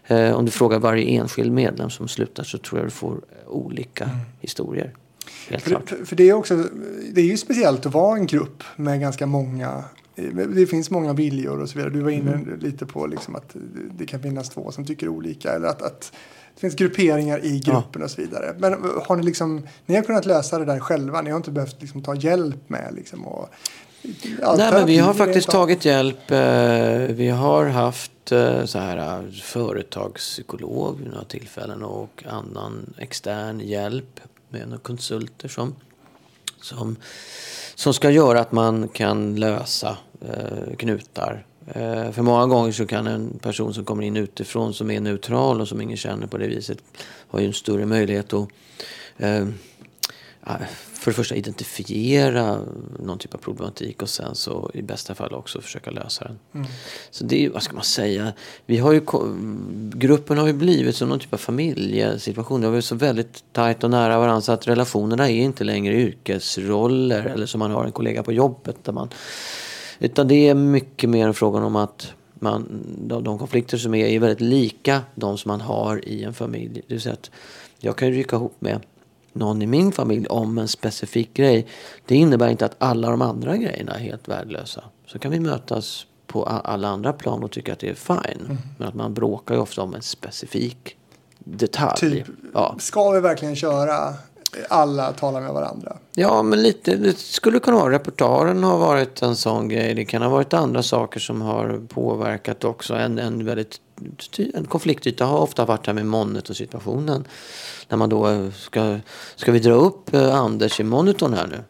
[0.08, 3.47] Eh, om du frågar varje enskild medlem som slutar så tror jag du får eh,
[3.47, 4.93] olika historier.
[5.49, 6.64] Helt För, för, det är också,
[7.14, 9.84] det är ju speciellt att vara en grupp med ganska många
[10.16, 11.93] det finns många viljor och så vidare.
[11.93, 12.60] Du var inne Mm.
[12.60, 13.56] lite på liksom att
[13.91, 15.51] det kan finnas två som tycker olika.
[15.51, 16.12] Eller att, att
[16.56, 18.56] det finns grupperingar i gruppen och så vidare.
[18.58, 18.74] Men
[19.06, 21.22] har ni liksom, ni har kunnat lösa det där själva?
[21.22, 23.93] Ni har inte behövt liksom ta hjälp med liksom och, ja,
[24.58, 26.32] Nej, men vi har faktiskt tagit hjälp.
[26.32, 33.60] Eh, vi har haft eh, så här eh, företagspsykolog vid några tillfällen och annan extern
[33.60, 35.76] hjälp med några konsulter som,
[36.62, 36.95] som,
[37.76, 39.97] som ska göra att man kan lösa
[40.78, 41.45] knutar.
[42.12, 45.68] För många gånger så kan en person som kommer in utifrån som är neutral och
[45.68, 46.78] som ingen känner på det viset
[47.28, 48.47] har ju en större möjlighet att
[50.94, 52.60] för det första identifiera
[53.00, 56.66] någon typ av problematik och sen så i bästa fall också försöka lösa den.
[57.12, 58.34] Så det är vad ska man säga,
[58.66, 59.02] vi har ju,
[59.94, 62.62] gruppen har ju blivit som någon typ av familjesituation.
[62.62, 65.94] Det har varit så väldigt tajt och nära varandra så att relationerna är inte längre
[65.94, 68.84] yrkesroller eller som man har en kollega på jobbet.
[68.84, 69.10] Där man,
[70.00, 74.06] utan det är mycket mer en fråga om att man, de, de konflikter som är,
[74.06, 76.74] är väldigt lika de som man har i en familj.
[76.88, 77.32] Det vill säga att
[77.80, 78.80] jag kan rycka ihop med
[79.34, 81.68] någon i min familj om en specifik grej.
[82.06, 84.84] Det innebär inte att alla de andra grejerna är helt värdelösa.
[85.08, 88.46] Så kan vi mötas på alla andra plan och tycka att det är fine.
[88.46, 88.58] Mm.
[88.78, 90.96] Men att man bråkar ju ofta om en specifik
[91.40, 92.00] detalj.
[92.00, 92.76] Typ, Ja.
[92.80, 94.14] ska vi verkligen köra
[94.70, 95.98] alla talar med varandra?
[96.16, 96.96] Ja, men lite.
[96.96, 99.94] Det skulle kunna vara repertoaren har varit en sån grej.
[99.94, 102.94] Det kan ha varit andra saker som har påverkat också.
[102.94, 103.80] En, en väldigt
[104.54, 107.28] en konfliktyta har ofta varit här med monitor-situationen.
[107.94, 109.00] När man då ska,
[109.36, 111.64] ska vi dra upp eh, Anders i monitorn här nu?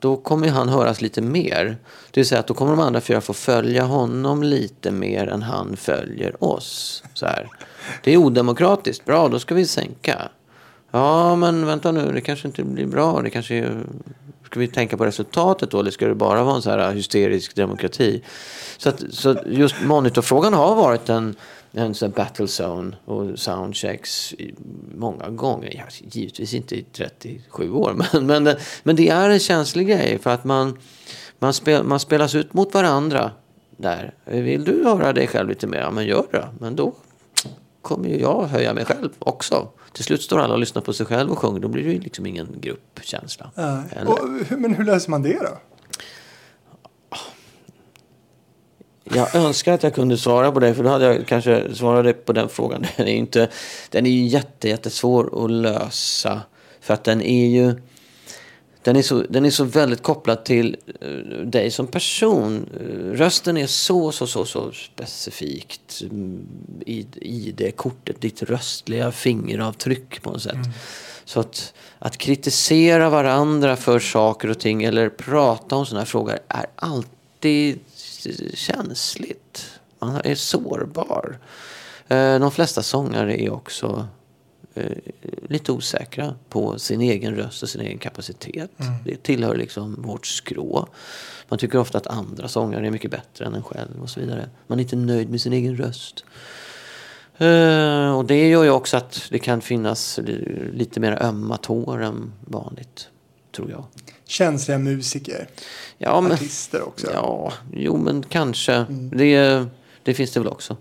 [0.00, 1.76] Då kommer ju han höras lite mer.
[2.10, 5.42] Det vill säga att då kommer de andra fyra få följa honom lite mer än
[5.42, 7.02] han följer oss.
[7.14, 7.48] Så här.
[8.04, 9.04] Det är odemokratiskt.
[9.04, 10.22] Bra, då ska vi sänka.
[10.90, 13.22] Ja, men vänta nu, det kanske inte blir bra.
[13.22, 13.82] Det kanske är...
[14.46, 17.56] Ska vi tänka på resultatet då eller ska det bara vara en så här hysterisk
[17.56, 18.22] demokrati?
[18.78, 21.36] Så, att, så just monitorfrågan har varit en,
[21.72, 24.34] en sån här battle zone och soundchecks
[24.94, 25.74] många gånger.
[25.76, 30.30] Ja, givetvis inte i 37 år, men, men, men det är en känslig grej för
[30.30, 30.78] att man,
[31.38, 33.30] man, spel, man spelas ut mot varandra
[33.76, 34.14] där.
[34.24, 35.78] Vill du höra dig själv lite mer?
[35.78, 36.48] Ja, men gör det.
[36.60, 36.92] Men då
[37.82, 39.68] kommer ju jag höja mig själv också.
[39.92, 41.60] Till slut står alla och lyssnar på sig själv och sjunger.
[41.60, 43.50] Då blir det ju liksom ingen gruppkänsla.
[43.90, 44.10] Eller?
[44.10, 44.18] Och,
[44.58, 45.58] men hur löser man det då?
[49.14, 52.32] Jag önskar att jag kunde svara på det, för då hade jag kanske svarat på
[52.32, 52.86] den frågan.
[52.96, 53.48] Den är ju, inte,
[53.90, 56.40] den är ju jätte, jättesvår att lösa.
[56.80, 57.74] För att den är ju...
[58.84, 61.08] Den är, så, den är så väldigt kopplad till eh,
[61.46, 62.68] dig som person.
[62.80, 66.46] Eh, rösten är så, så, så, så specifikt mm,
[66.86, 68.20] i, i det kortet.
[68.20, 70.56] Ditt röstliga fingeravtryck på något sätt.
[71.24, 76.38] Så att, att kritisera varandra för saker och ting eller prata om sådana här frågor
[76.48, 77.80] är alltid
[78.54, 79.80] känsligt.
[79.98, 81.38] Man är sårbar.
[82.08, 84.08] Eh, De flesta sångare är också
[84.74, 84.92] eh,
[85.48, 88.70] lite osäkra på sin egen röst och sin egen kapacitet.
[89.04, 90.88] Det tillhör liksom vårt skrå.
[91.48, 94.48] Man tycker ofta att andra sångare är mycket bättre än en själv och så vidare.
[94.66, 96.24] Man är inte nöjd med sin egen röst.
[97.38, 102.02] Eh, och det gör ju också att det kan finnas li- lite mer ömma tår
[102.02, 103.08] än vanligt,
[103.56, 103.84] tror jag.
[104.32, 105.48] Känsliga musiker,
[105.98, 107.06] Ja, men, artister också.
[107.12, 108.84] ja jo men kanske.
[108.90, 109.64] Det,
[110.02, 110.76] det finns det väl också.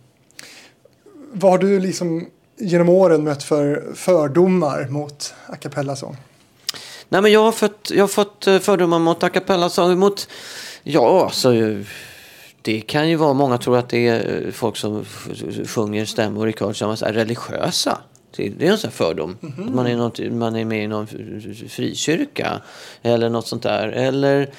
[1.33, 2.27] Vad har du liksom
[2.57, 6.17] genom åren mött för fördomar mot a cappella-sång?
[7.09, 9.99] Nej, men jag har fått, jag har fått eh, fördomar mot a cappella-sång.
[9.99, 10.29] Mot,
[10.83, 11.77] ja, så, eh,
[12.61, 15.05] det kan ju vara, många tror att det är eh, folk som
[15.65, 17.97] sjunger stämmor i kör som är religiösa.
[18.35, 19.37] Det är en sån här fördom.
[19.41, 21.07] Att man, är något, man är med i någon
[21.69, 22.61] frikyrka
[23.01, 23.87] eller något sånt där.
[23.87, 24.49] Eller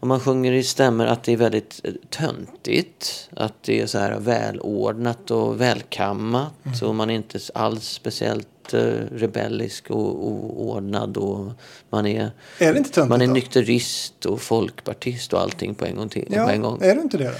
[0.00, 3.28] om man sjunger i stämmor att det är väldigt eh, töntigt.
[3.36, 6.82] Att det är så här välordnat och välkammat.
[6.82, 8.80] Och man är inte alls speciellt eh,
[9.14, 11.16] rebellisk och oordnad.
[11.16, 11.50] Och
[11.90, 13.32] man är, Är det inte töntigt man är då?
[13.32, 16.08] nykterist och folkpartist och allting på en gång.
[16.08, 16.78] Till, Ja, på en gång.
[16.82, 17.34] är det inte det då?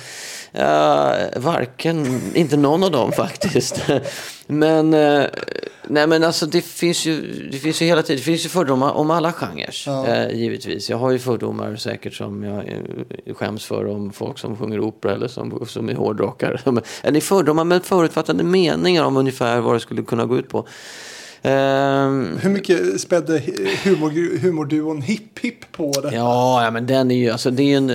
[0.61, 3.81] Ja, varken, inte någon av dem faktiskt.
[4.51, 5.25] Men, eh,
[5.87, 7.21] nej men alltså det finns ju,
[7.53, 9.75] det finns ju hela tiden, det finns ju fördomar om alla genrer.
[9.87, 10.07] Ja.
[10.07, 10.91] Eh, givetvis.
[10.91, 12.69] Jag har ju fördomar säkert som jag
[13.27, 16.61] eh, skäms för om folk som sjunger opera eller som, som är hårdrockare.
[17.03, 20.67] Eller fördomar med förutfattade meningar om ungefär vad det skulle kunna gå ut på.
[21.43, 23.43] Ehm, Hur mycket spädde
[23.85, 26.15] humor, humorduon Hipp Hipp på det?
[26.15, 27.93] Ja, ja, men den är ju, alltså det är en,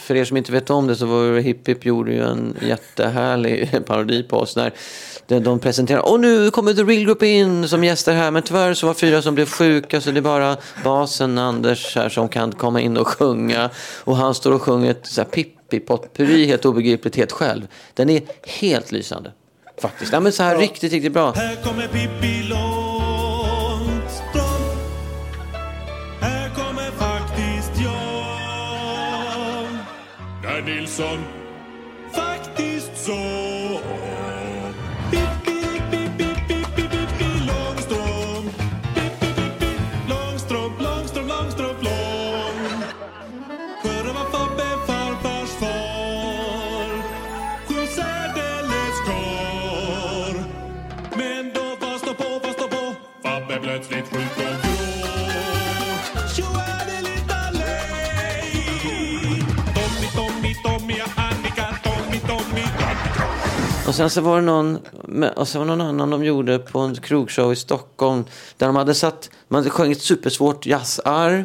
[0.00, 3.70] för er som inte vet om det så var Hipp Hipp gjorde ju en jättehärlig
[3.86, 4.72] parodi på oss när
[5.26, 8.74] de, de presenterade, och nu kommer The Real Group in som gäster här, men tyvärr
[8.74, 12.52] så var fyra som blev sjuka så det är bara basen Anders här som kan
[12.52, 13.70] komma in och sjunga
[14.04, 17.66] och han står och sjunger ett så här Pippi potpurri helt obegripligt helt själv.
[17.94, 18.22] Den är
[18.60, 19.32] helt lysande.
[19.80, 20.12] Faktiskt.
[20.12, 21.32] Ja, men så här riktigt, riktigt bra.
[21.32, 24.00] Här kommer Pippi Långstrump
[26.20, 27.90] Här kommer faktiskt jag
[30.42, 31.18] Där Nilsson
[63.90, 64.78] Och sen så var det någon,
[65.36, 68.24] och sen var det någon annan de gjorde på en krogshow i Stockholm.
[68.56, 71.44] Där de hade satt, man hade sjungit supersvårt jazzar.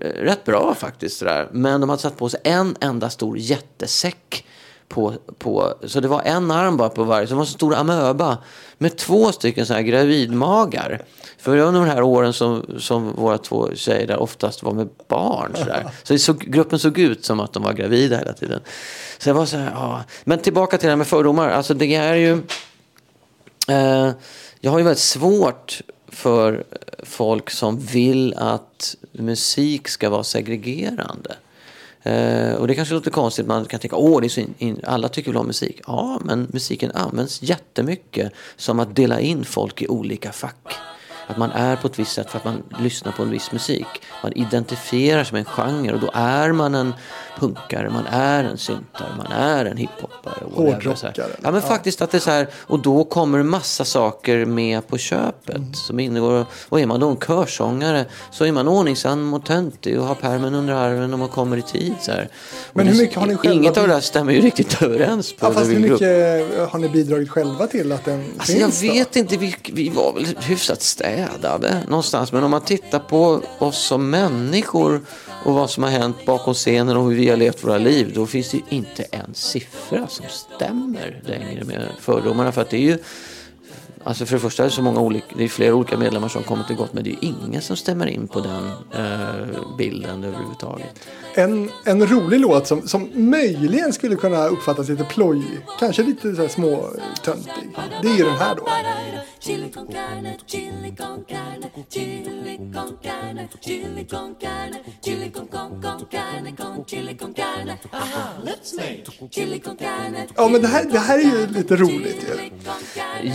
[0.00, 1.20] Rätt bra faktiskt.
[1.20, 1.48] Där.
[1.52, 4.46] Men de hade satt på sig en enda stor jättesäck
[4.88, 7.74] på, på, så det var en arm bara på varje, så det var en stor
[7.74, 8.38] amöba
[8.78, 11.02] med två stycken så här gravidmagar.
[11.38, 15.50] För under de här åren som, som våra två tjejer där oftast var med barn.
[15.54, 15.90] Så, där.
[16.02, 18.60] så såg, gruppen såg ut som att de var gravida hela tiden.
[19.24, 20.04] Så jag var så här, ja.
[20.24, 21.48] Men tillbaka till det här med fördomar.
[21.48, 22.32] Alltså det är ju...
[23.68, 24.10] Eh,
[24.60, 26.64] jag har ju väldigt svårt för
[27.02, 31.36] folk som vill att musik ska vara segregerande.
[32.02, 34.80] Eh, och det kanske låter konstigt, man kan tänka åh, det är så in, in,
[34.84, 35.80] alla tycker väl om musik.
[35.86, 40.74] Ja, men musiken används jättemycket som att dela in folk i olika fack.
[41.26, 43.86] Att man är på ett visst sätt för att man lyssnar på en viss musik.
[44.22, 46.94] Man identifierar sig med en genre och då är man en
[47.40, 50.34] punkare, man är en syntare, man är en hiphoppare.
[50.54, 51.12] Hårdrockare?
[51.42, 54.98] Ja, men faktiskt att det är så här, och då kommer massa saker med på
[54.98, 55.56] köpet.
[55.56, 55.74] Mm.
[55.74, 60.06] Som ingår, och är man då en körsångare så är man ordningsam och töntig och
[60.06, 61.94] har pärmen under armen och man kommer i tid.
[62.00, 62.28] Så här.
[62.72, 65.46] Men hur mycket har ni själva Inget av det här stämmer ju riktigt överens på
[65.46, 66.00] Ja, fast hur Real Group.
[66.00, 68.80] mycket har ni bidragit själva till att den Alltså jag finns?
[68.80, 68.92] då?
[68.92, 72.32] vet inte, vi, vi var väl hyfsat städade någonstans.
[72.32, 75.00] Men om man tittar på oss som människor
[75.44, 78.12] och vad som har hänt bakom scenen och hur vi har levt våra liv.
[78.14, 82.52] Då finns det ju inte en siffra som stämmer längre med fördomarna.
[82.52, 82.98] För att det är ju,
[84.04, 86.42] alltså för det första är det så många olika, det är flera olika medlemmar som
[86.42, 86.92] kommit och gått.
[86.92, 91.08] Men det är ju ingen som stämmer in på den eh, bilden överhuvudtaget.
[91.34, 95.58] En, en rolig låt som, som möjligen skulle kunna uppfattas lite plojig.
[95.78, 96.90] Kanske lite så här små
[97.24, 97.76] töntig.
[98.02, 98.68] Det är ju den här då.
[110.36, 112.50] Ja men det här, det här är ju lite roligt ju.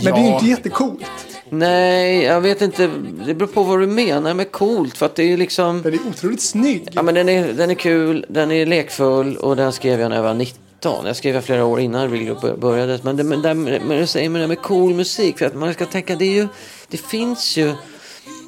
[0.04, 1.06] Men det är ju inte jättecoolt.
[1.48, 2.90] Nej, jag vet inte.
[3.26, 4.96] Det beror på vad du menar med coolt.
[4.96, 5.82] För att det är liksom...
[5.82, 6.88] Den är otroligt snygg.
[6.92, 10.16] Ja, men den är, den är kul, den är lekfull och den skrev jag när
[10.16, 11.06] jag var 19.
[11.06, 12.98] Jag skrev jag flera år innan Real började.
[13.02, 15.38] Men det, men det, men jag säger det med cool musik.
[15.38, 16.48] För att man ska tänka, det är ju,
[16.88, 17.72] det finns ju,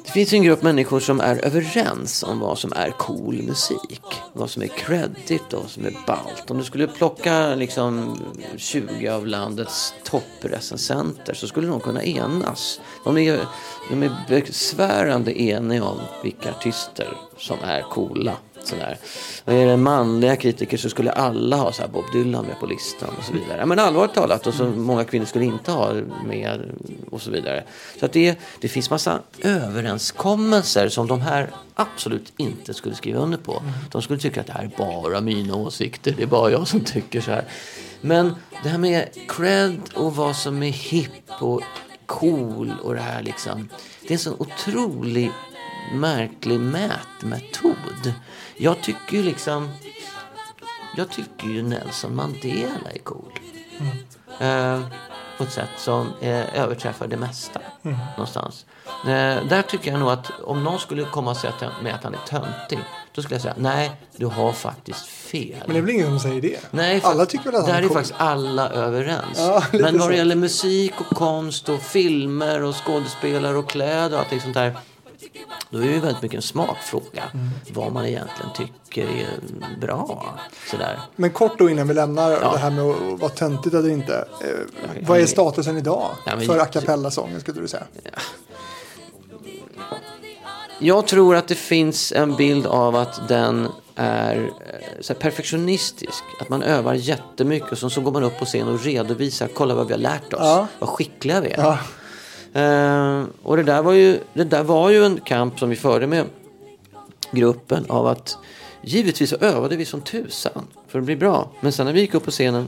[0.03, 4.01] det finns ju en grupp människor som är överens om vad som är cool musik.
[4.33, 6.51] Vad som är credit och vad som är ballt.
[6.51, 8.17] Om du skulle plocka liksom
[8.57, 12.79] 20 av landets topprecensenter så skulle de kunna enas.
[13.03, 13.39] De är,
[13.89, 18.37] de är besvärande eniga om vilka artister som är coola.
[18.63, 18.97] Sådär.
[19.45, 23.09] Är det manliga kritiker så skulle alla ha så här Bob Dylan med på listan
[23.17, 23.65] och så vidare.
[23.65, 25.93] Men allvarligt talat, och så många kvinnor skulle inte ha
[26.25, 26.61] med
[27.11, 27.63] och så vidare.
[27.99, 33.37] Så att det, det finns massa överenskommelser som de här absolut inte skulle skriva under
[33.37, 33.63] på.
[33.91, 36.79] De skulle tycka att det här är bara mina åsikter, det är bara jag som
[36.79, 37.45] tycker så här.
[38.01, 41.61] Men det här med cred och vad som är hipp och
[42.05, 43.69] cool och det här liksom.
[44.01, 45.31] Det är en sån otrolig
[45.93, 48.13] märklig mätmetod.
[48.57, 49.69] Jag tycker ju liksom...
[50.97, 53.31] Jag tycker ju Nelson Mandela är cool.
[54.39, 54.79] Eh,
[55.37, 57.59] på ett sätt som eh, överträffar det mesta
[58.17, 58.65] någonstans.
[59.05, 62.13] Eh, där tycker jag nog att om någon skulle komma och säga med att han
[62.13, 62.79] är töntig.
[63.13, 65.63] Då skulle jag säga nej, du har faktiskt fel.
[65.65, 66.59] Men det är väl ingen som säger det?
[66.71, 69.37] Nej, Alla tycker väl att där är är faktiskt alla överens.
[69.37, 74.19] Ja, Men vad det gäller musik och konst och filmer och skådespelare och kläder och
[74.19, 74.77] allting sånt där.
[75.69, 77.23] Då är det ju väldigt mycket en smakfråga.
[77.33, 77.49] Mm.
[77.73, 79.27] Vad man egentligen tycker är
[79.81, 80.35] bra.
[80.71, 80.99] Sådär.
[81.15, 84.27] Men kort då innan vi lämnar det här med att vara töntigt eller inte.
[84.41, 87.83] Eh, vad är statusen idag Ja, men- för a cappella-sången skulle du säga?
[90.79, 96.23] Jag tror att det finns en bild av att den är eh, så perfektionistisk.
[96.39, 99.49] Att man övar jättemycket och så, så går man upp på scen och redovisar.
[99.53, 100.39] Kolla vad vi har lärt oss.
[100.41, 100.67] Ja.
[100.79, 101.77] Vad skickliga vi är.
[102.53, 106.07] Eh, och det där, var ju, det där var ju en kamp som vi förde
[106.07, 106.25] med
[107.31, 108.37] gruppen av att
[108.81, 111.51] givetvis så övade vi som tusan för att bli bra.
[111.59, 112.67] Men sen när vi gick upp på scenen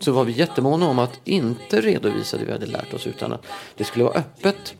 [0.00, 3.42] så var vi jättemåna om att inte redovisa det vi hade lärt oss utan att
[3.76, 4.74] det skulle vara öppet.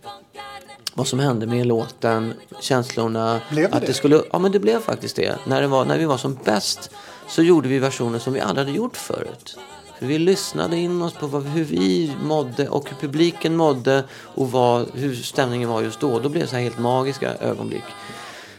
[0.95, 3.41] Vad som hände med låten, känslorna.
[3.51, 3.87] Blev det att det?
[3.87, 5.39] det skulle, ja men det blev faktiskt det.
[5.47, 6.91] När, det var, när vi var som bäst
[7.29, 9.59] så gjorde vi versioner som vi aldrig hade gjort förut.
[10.03, 14.87] Vi lyssnade in oss på vad, hur vi mådde och hur publiken mådde och vad,
[14.95, 16.19] hur stämningen var just då.
[16.19, 17.85] Då blev det så här helt magiska ögonblick.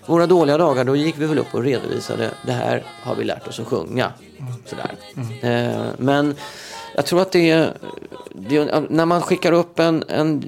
[0.06, 3.48] Våra dåliga dagar, då gick vi väl upp och redovisade det här har vi lärt
[3.48, 4.14] oss att sjunga.
[4.66, 4.96] Sådär.
[5.42, 6.36] Eh, men
[6.96, 7.78] jag tror att det är,
[8.36, 10.44] det är när man skickar upp en, en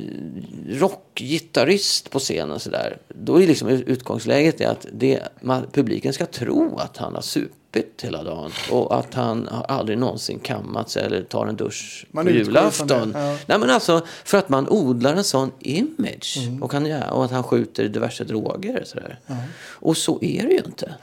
[0.70, 2.98] rockgitarrist på scenen sådär.
[3.08, 7.22] Då är liksom utgångsläget är att det, man, publiken ska tro att han har
[7.76, 8.52] supit hela dagen.
[8.72, 13.12] Och att han aldrig någonsin kammat sig eller tar en dusch Man på julafton.
[13.16, 13.38] ja.
[13.46, 16.38] Nej men alltså för att man odlar en sån image.
[16.62, 18.84] Och, han, ja, och att han skjuter diverse droger.
[18.86, 19.20] Sådär.
[19.68, 20.96] Och så är det ju inte.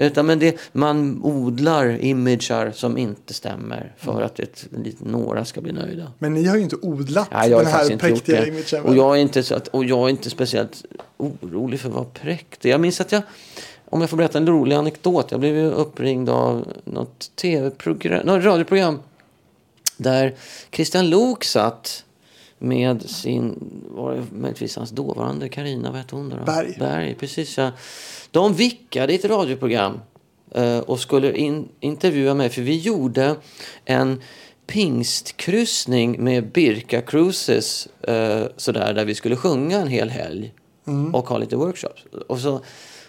[0.00, 4.66] Utan men det, man odlar imager som inte stämmer för att ett,
[4.98, 6.12] några ska bli nöjda.
[6.18, 8.82] Men ni har ju inte odlat har den här präktiga imagen.
[8.84, 10.84] Och jag, är inte så att, och jag är inte speciellt
[11.16, 12.70] orolig för att vara präktig.
[12.70, 13.22] Jag minns att jag,
[13.90, 15.30] om jag får berätta en rolig anekdot.
[15.30, 18.98] Jag blev ju uppringd av något tv-program, något radioprogram.
[19.96, 20.34] Där
[20.70, 22.04] Christian Lok satt
[22.58, 26.36] med sin, var det möjligtvis hans dåvarande Karina, vad hette hon då?
[26.46, 26.76] Berg.
[26.78, 27.70] Berg, precis ja.
[28.30, 30.00] De vickade i ett radioprogram
[30.54, 33.36] eh, och skulle in, intervjua mig för vi gjorde
[33.84, 34.22] en
[34.66, 40.52] pingstkryssning med Birka Cruises eh, sådär, där vi skulle sjunga en hel helg
[41.12, 42.04] och ha lite workshops.
[42.28, 42.60] Och, så,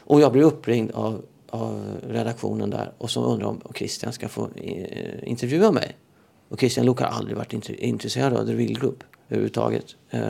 [0.10, 4.49] och jag blev uppringd av, av redaktionen där och så undrar om Christian ska få
[4.55, 5.97] eh, intervjua mig.
[6.49, 9.86] Och Christian Luuk har aldrig varit int- intresserad av The Real Group överhuvudtaget.
[10.10, 10.22] Eh,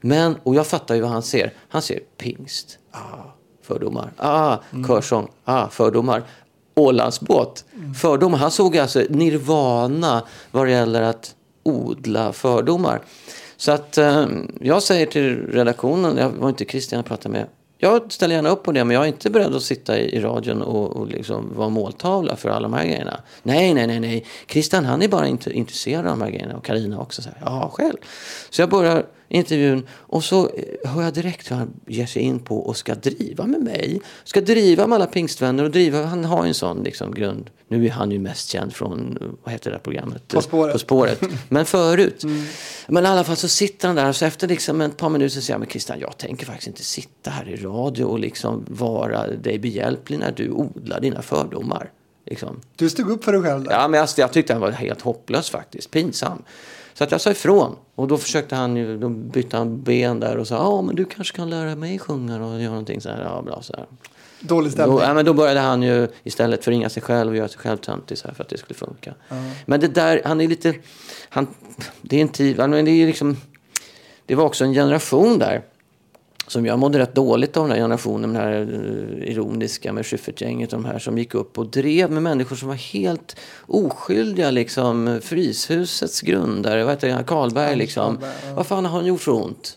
[0.00, 1.52] men, och jag fattar ju vad han ser.
[1.68, 2.78] Han ser pingst.
[2.90, 2.98] Ah,
[3.62, 4.12] fördomar.
[4.16, 4.56] Ah,
[4.86, 5.28] körsång.
[5.44, 6.22] Ah, fördomar.
[6.74, 7.64] Ålandsbåt.
[8.00, 8.38] Fördomar.
[8.38, 13.02] Han såg alltså nirvana vad det gäller att odla fördomar.
[13.56, 14.26] Så att eh,
[14.60, 17.46] jag säger till redaktionen, jag var inte Christian jag pratade med.
[17.82, 20.20] Jag ställer gärna upp på det men jag är inte beredd att sitta i, i
[20.20, 23.20] radion och, och liksom vara måltavla för alla de här grejerna.
[23.42, 24.26] Nej, nej, nej, nej.
[24.48, 27.22] Christian han är bara inte intresserad av de här grejerna och Karina också.
[27.22, 27.96] Så här, ja, själv.
[28.50, 32.38] Så jag börjar intervjun och så eh, hör jag direkt hur han ger sig in
[32.38, 34.00] på och ska driva med mig.
[34.24, 37.50] Ska driva med alla pingstvänner och driva, han har ju en sån liksom grund.
[37.68, 40.28] Nu är han ju mest känd från, vad heter det där programmet?
[40.28, 40.72] På spåret.
[40.72, 41.20] På spåret.
[41.48, 42.24] Men förut.
[42.86, 45.40] Men i alla fall så sitter han där och så efter liksom ett par minuter
[45.40, 49.26] säger jag, men Christian jag tänker faktiskt inte sitta här i radio och liksom vara
[49.26, 51.90] dig behjälplig när du odlar dina fördomar.
[52.26, 52.60] Liksom.
[52.76, 53.72] Du stod upp för dig själv där.
[53.72, 55.90] Ja, men alltså, jag tyckte han var helt hopplös faktiskt.
[55.90, 56.42] Pinsam.
[57.00, 57.76] Så att jag sa ifrån.
[57.94, 61.04] Och då försökte han ju, då bytte han ben där och sa, ja men du
[61.04, 63.22] kanske kan lära mig sjunga och göra någonting så här.
[63.24, 63.86] Ja, bra så här.
[64.40, 64.96] Dålig stämning.
[64.96, 67.76] Då, ja, men då började han ju istället förringa sig själv och göra sig själv
[67.76, 69.14] töntig så här för att det skulle funka.
[69.66, 70.74] Men det där, han är lite,
[71.28, 71.46] han,
[72.02, 73.36] det är en tid, men det är liksom,
[74.26, 75.62] det var också en generation där
[76.50, 80.70] som jag mådde rätt dåligt av den här generationen, den här eh, ironiska med Schyffertgänget,
[80.70, 83.36] de här som gick upp och drev med människor som var helt
[83.66, 88.18] oskyldiga, liksom Fryshusets grundare, vad heter han, Karlberg liksom.
[88.54, 89.76] Vad fan har han gjort för ont?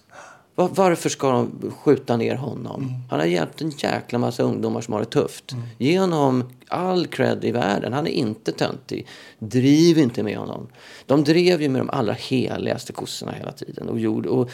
[0.56, 2.94] Var, varför ska de skjuta ner honom?
[3.10, 5.56] Han har hjälpt en jäkla massa ungdomar som har det tufft.
[5.78, 7.94] Ge honom all cred i världen.
[7.94, 9.08] Han är inte töntig.
[9.40, 10.68] Driv inte med honom.
[11.06, 14.50] De drev ju med de allra heligaste kossorna hela tiden och, gjorde, och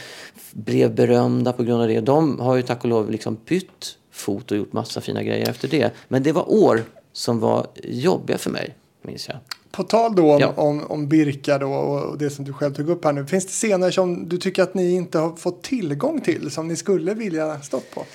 [0.51, 2.01] blev berömda på grund av det.
[2.01, 5.67] De har ju tack och lov liksom bytt fot och gjort massa fina grejer efter
[5.67, 5.93] det.
[6.07, 6.83] Men det var år
[7.13, 9.37] som var jobbiga för mig, minns jag.
[9.71, 10.53] På tal då om, Ja.
[10.57, 13.25] om, om Birka då och det som du själv tog upp här nu.
[13.25, 16.75] Finns det scener som du tycker att ni inte har fått tillgång till som ni
[16.75, 18.05] skulle vilja stått på?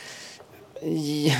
[0.87, 1.35] Ja,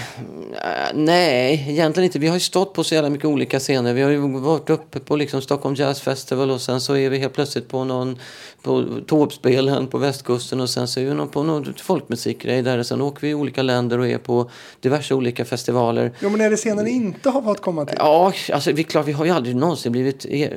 [0.95, 2.19] nej, egentligen inte.
[2.19, 3.95] Vi har ju stått på så jävla mycket olika scener.
[3.95, 7.19] Vi har ju varit uppe på liksom Stockholm Jazz Festival och sen så är vi
[7.19, 8.19] helt plötsligt på någon
[8.63, 12.87] på Tårpspelen på västkusten och sen så är vi någon, på någon folkmusikgrej där och
[12.87, 16.13] sen åker vi i olika länder och är på diverse olika festivaler.
[16.21, 17.97] Jo, men är det scener ni inte har fått komma till?
[17.99, 20.49] Ja, alltså vi, klart, vi har ju aldrig någonsin blivit eh,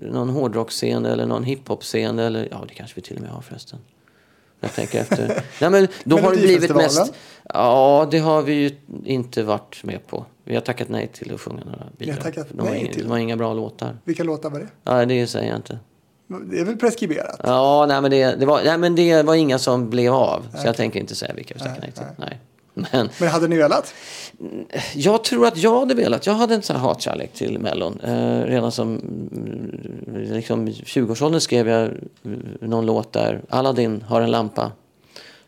[0.00, 3.78] någon hårdrocksscen eller någon hiphop-scen eller ja, det kanske vi till och med har förresten.
[4.62, 5.44] Jag tänker efter.
[5.60, 7.12] Nej, men då har det blivit mest...
[7.54, 8.70] Ja, det har vi ju
[9.04, 10.26] inte varit med på.
[10.44, 12.20] Vi har tackat nej till att sjunga några bidrag.
[12.20, 13.02] tackat de, nej inga, till?
[13.02, 13.98] de har inga bra låtar.
[14.04, 14.68] Vilka låtar var det?
[14.84, 15.78] Ja, det säger jag inte.
[16.50, 17.40] Det är väl preskriberat?
[17.44, 20.46] Ja, nej, men det, det, var, nej, men det var inga som blev av.
[20.60, 22.04] Så jag tänker inte säga vilka vi tackade nej till.
[22.16, 22.40] Nej.
[22.74, 23.94] Men Men hade ni velat?
[24.94, 26.26] jag tror att jag hade velat.
[26.26, 28.00] Jag hade en sån här hatkärlek till Mellon.
[28.00, 31.90] Eh, redan som mm, liksom, 20-årsåldern skrev jag
[32.24, 33.42] mm, någon låt där.
[33.48, 34.72] Aladdin har en lampa.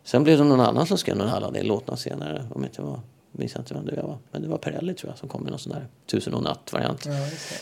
[0.04, 2.44] Sen blev det någon annan som skrev någon Aladdin-låt senare.
[2.54, 3.00] Om inte var,
[3.32, 4.18] minns inte vem det var.
[4.30, 7.08] Men det var Perrelli tror jag som kom med någon sån där Tusen och natt-variant.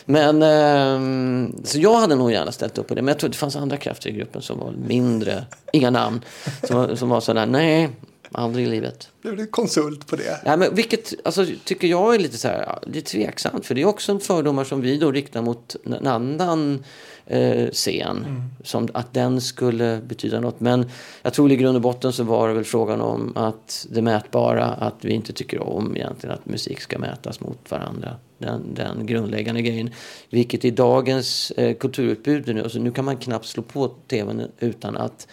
[0.05, 3.01] Men ehm, så jag hade nog gärna ställt upp på det.
[3.01, 6.21] Men jag tror det fanns andra krafter i gruppen som var mindre, inga namn,
[6.63, 7.89] som, som var sådär, nej,
[8.33, 9.09] aldrig i livet.
[9.21, 10.41] Blev du konsult på det?
[10.45, 13.65] Ja, men vilket alltså, tycker jag är lite, så här, ja, lite tveksamt.
[13.65, 16.83] För det är också en fördomar som vi då riktar mot en annan
[17.25, 18.49] eh, scen.
[18.63, 20.59] Som att den skulle betyda något.
[20.59, 20.89] Men
[21.21, 24.65] jag tror i grund och botten så var det väl frågan om att det mätbara.
[24.65, 28.15] Att vi inte tycker om egentligen att musik ska mätas mot varandra.
[28.37, 29.89] Den, den grundläggande grejen.
[30.29, 34.97] Vilket i dagens eh, kulturutbud nu, alltså nu kan man knappt slå på tvn utan
[34.97, 35.27] att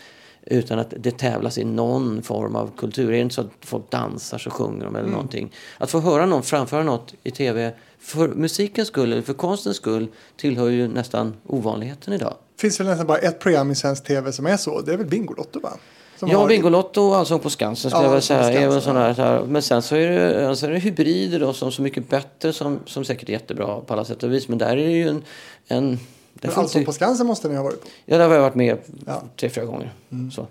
[0.51, 3.09] utan att det tävlas i någon form av kultur.
[3.09, 5.53] Är det inte så att folk dansar så sjunger de eller någonting.
[5.79, 10.09] Att få höra någon framföra något i tv för musikens skull eller för konstens skull
[10.37, 12.35] tillhör ju nästan ovanligheten idag.
[12.61, 14.81] finns väl nästan bara ett program i svensk tv som är så.
[14.81, 15.71] Det är väl Bingolotto va?
[16.19, 18.43] Som Ja, har- Bingolotto och Allsång på Skansen skulle Ja, jag väl säga.
[18.61, 19.45] Skansen, sådana här.
[19.45, 22.79] Men sen så är det, så är det hybrider då som Så mycket bättre som,
[22.87, 24.49] som säkert är jättebra på alla sätt och vis.
[24.49, 25.23] Men där är det ju en...
[25.69, 25.99] en
[26.41, 27.89] Men Allsång på Skansen måste ni ha varit på.
[28.07, 28.77] ja, där har jag varit med
[29.07, 29.13] Ja.
[29.13, 29.25] Mm.
[29.41, 29.93] tre, fyra gånger.
[30.33, 30.47] Så.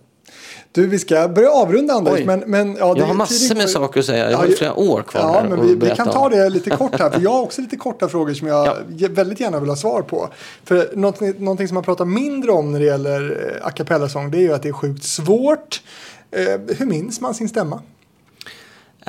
[0.72, 2.26] Du, vi ska börja avrunda Anders.
[2.26, 4.32] Men, men, ja, det- Jag har massor med saker att säga.
[4.32, 7.00] Jag har Ja, flera år kvar Ja, men vi, vi kan ta det lite kort
[7.00, 7.10] här.
[7.10, 8.68] För jag har också lite korta frågor som jag
[8.98, 9.08] Ja.
[9.12, 10.30] väldigt gärna vill ha svar på.
[10.64, 14.38] För något, någonting som man pratar mindre om när det gäller eh, a cappella-sång det
[14.38, 15.82] är ju att det är sjukt svårt.
[16.32, 17.82] Eh, hur minns man sin stämma?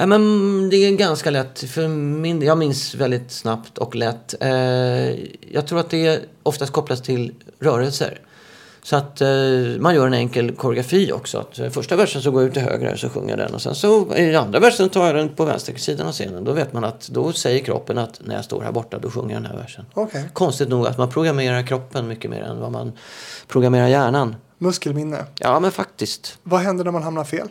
[0.01, 1.59] Ja, men det är ganska lätt.
[1.70, 4.34] För min, jag minns väldigt snabbt och lätt.
[4.40, 4.51] Eh,
[5.53, 8.20] jag tror att det oftast kopplas till rörelser.
[8.82, 9.28] Så att eh,
[9.78, 11.38] man gör en enkel koreografi också.
[11.38, 13.55] Att, eh, första versen så går jag ut till höger så sjunger jag den.
[13.55, 16.44] Och sen så i andra versen tar jag den på vänstersidan av scenen.
[16.44, 19.34] Då vet man att då säger kroppen att när jag står här borta då sjunger
[19.34, 19.84] jag den här versen.
[19.94, 20.24] Okej.
[20.32, 22.92] Konstigt nog att man programmerar kroppen mycket mer än vad man
[23.48, 24.36] programmerar hjärnan.
[24.59, 25.24] Muskelminne.
[25.38, 26.38] Ja men faktiskt.
[26.42, 27.48] Vad händer när man hamnar fel?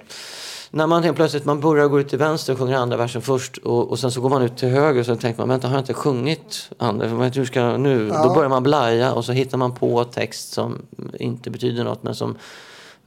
[0.71, 3.57] När man helt plötsligt man börjar gå ut till vänster och sjunger andra versen först
[3.57, 5.75] och, och sen så går man ut till höger och så tänker man vänta har
[5.75, 7.07] jag inte sjungit andra?
[7.07, 8.07] Hur ska nu?
[8.13, 8.23] Ja.
[8.23, 10.81] Då börjar man blaja och så hittar man på text som
[11.13, 12.37] inte betyder något men som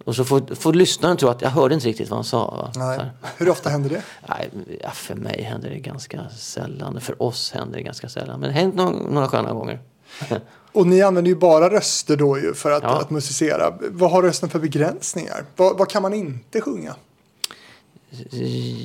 [0.04, 2.70] och så får, får lyssnaren tro att jag hörde inte riktigt vad han sa.
[2.74, 3.06] Va?
[3.36, 4.02] Hur ofta händer det?
[4.28, 4.50] Nej,
[4.82, 7.00] ja, för mig händer det ganska sällan.
[7.00, 8.40] För oss händer det ganska sällan.
[8.40, 9.80] Men det har hänt några, några sköna gånger.
[10.72, 13.00] Och ni använder ju bara röster då ju för att, Ja.
[13.00, 13.74] att musicera.
[13.90, 15.44] Vad har rösten för begränsningar?
[15.56, 16.94] Vad, vad kan man inte sjunga?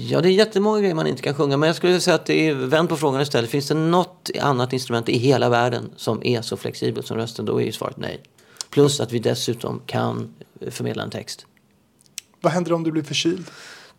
[0.10, 1.58] Ja, det är jättemånga grejer man inte kan sjunga.
[1.58, 3.50] Men jag skulle säga att det är, vänd på frågan istället.
[3.50, 7.46] Finns det något annat instrument i hela världen som är så flexibelt som rösten?
[7.46, 8.24] Då är ju svaret nej.
[8.70, 10.34] Plus att vi dessutom kan
[10.72, 11.46] förmedla en text.
[12.42, 13.46] Vad händer om du blir förkyld?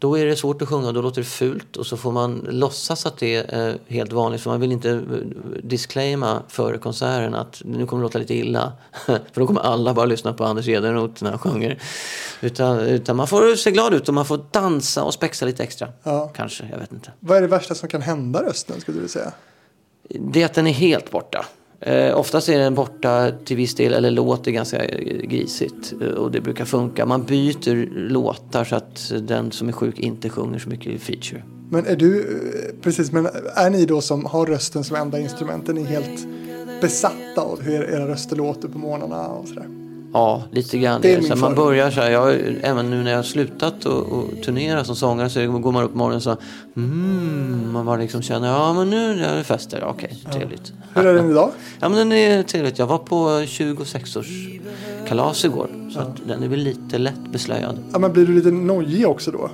[0.00, 2.46] Då är det svårt att sjunga och då låter det fult och så får man
[2.50, 5.00] låtsas att det är eh, helt vanligt för man vill inte eh,
[5.62, 8.72] disclaima före konserten att nu kommer det låta lite illa.
[9.06, 11.82] för då kommer alla bara lyssna på Anders Edenroth när han sjunger.
[12.40, 15.88] Utan, utan man får se glad ut och man får dansa och spexa lite extra.
[16.02, 16.32] Ja.
[16.34, 17.12] Kanske, jag vet inte.
[17.20, 19.32] Vad är det värsta som kan hända rösten skulle du säga?
[20.08, 21.46] Det är att den är helt borta.
[21.80, 24.86] Eh, oftast är den borta till viss del eller låter ganska
[25.22, 25.92] grisigt.
[26.00, 27.06] Eh, och det brukar funka.
[27.06, 31.42] Man byter låtar så att den som är sjuk inte sjunger så mycket feature.
[31.70, 35.68] Men är du, eh, precis, men är ni då som har rösten som enda instrument,
[35.68, 36.26] är ni helt
[36.80, 39.77] besatta av hur era röster låter på morgnarna och sådär?
[40.12, 41.00] Ja, lite grann.
[41.00, 44.12] Det är så man börjar så här, jag, även nu när jag har slutat och,
[44.12, 46.36] och turnera som sångare så går man upp på morgonen så
[46.76, 50.72] mm, man bara liksom känner ja men nu är det fester, okej, trevligt.
[50.94, 51.50] Hur är den idag?
[51.80, 52.78] Ja men den är trevligt.
[52.78, 54.48] Jag var på 26-års
[55.08, 57.78] kalas igår så att den är väl lite lätt beslöjad.
[57.92, 59.50] Ja, men blir du lite nojig också då?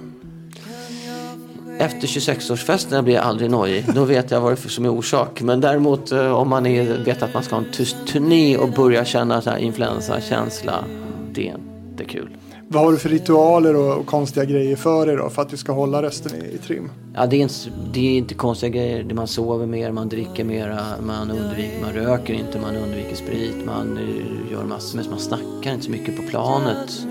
[1.79, 3.85] Efter 26-årsfesterna blir jag aldrig nojig.
[3.95, 5.41] Då vet jag vad det är som är orsak.
[5.43, 8.69] Men däremot eh, om man är, vet att man ska ha en tyst turné och
[8.69, 10.85] börjar känna så här influensakänsla.
[11.33, 11.57] Det är
[11.91, 12.37] inte kul.
[12.69, 15.73] Vad har du för ritualer och, konstiga grejer för dig då för att du ska
[15.73, 16.91] hålla rösten i, trim?
[17.15, 17.55] Ja, det, är inte,
[17.93, 19.15] det är inte konstiga grejer.
[19.15, 23.99] Man sover mer, man dricker mer, man, undviker, man röker inte, man undviker sprit, man
[23.99, 27.07] eh, gör massor med, man snackar inte så mycket på planet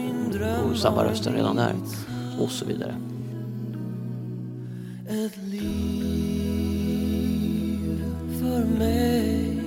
[0.72, 1.74] och sabbar rösten redan där.
[2.40, 2.96] Och så vidare.
[5.08, 5.64] Ett liv
[8.40, 9.58] för mig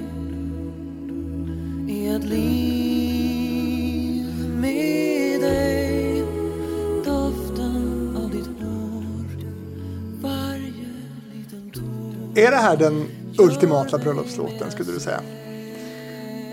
[2.06, 3.46] Ett liv
[4.60, 6.24] med dig
[7.04, 9.04] Doften av ditt hår
[10.22, 10.88] Varje
[11.34, 13.06] liten tår Är det här den
[13.38, 15.20] ultimata bröllopslåten skulle du säga?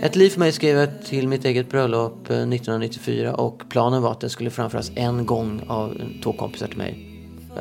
[0.01, 4.11] Ett liv för mig skrev jag till mitt eget bröllop eh, 1994 och planen var
[4.11, 7.12] att det skulle framföras en gång av två kompisar till mig.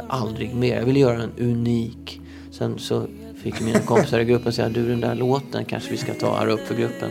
[0.09, 0.76] Aldrig mer.
[0.76, 2.20] Jag ville göra en unik.
[2.51, 3.07] Sen så
[3.43, 6.47] fick mina kompisar i gruppen säga du den där låten kanske vi ska ta här
[6.47, 7.11] upp för gruppen.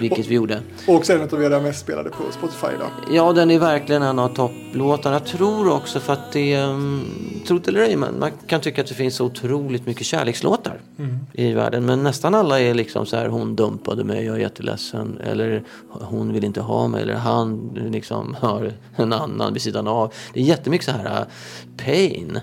[0.00, 0.60] Vilket vi gjorde.
[0.86, 2.90] Och också en av era mest spelade på Spotify idag.
[3.10, 5.14] Ja, den är verkligen en av topplåtarna.
[5.14, 6.62] Jag tror också för att det...
[6.62, 7.04] Um,
[7.46, 10.80] tro det eller ej, men man kan tycka att det finns så otroligt mycket kärlekslåtar
[11.32, 11.86] i världen.
[11.86, 15.20] Men nästan alla är liksom så här, hon dumpade mig, jag är jätteledsen.
[15.24, 17.02] Eller hon vill inte ha mig.
[17.02, 20.12] Eller han liksom har en annan vid sidan av.
[20.34, 21.26] Det är jättemycket så här uh,
[21.84, 22.40] pain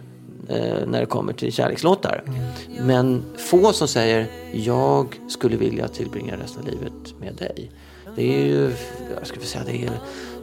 [0.50, 2.24] eh, när det kommer till kärlekslåtar.
[2.82, 7.72] Men få som säger jag skulle vilja tillbringa resten av livet med dig.
[8.16, 8.72] Det är ju,
[9.18, 9.90] jag skulle säga det är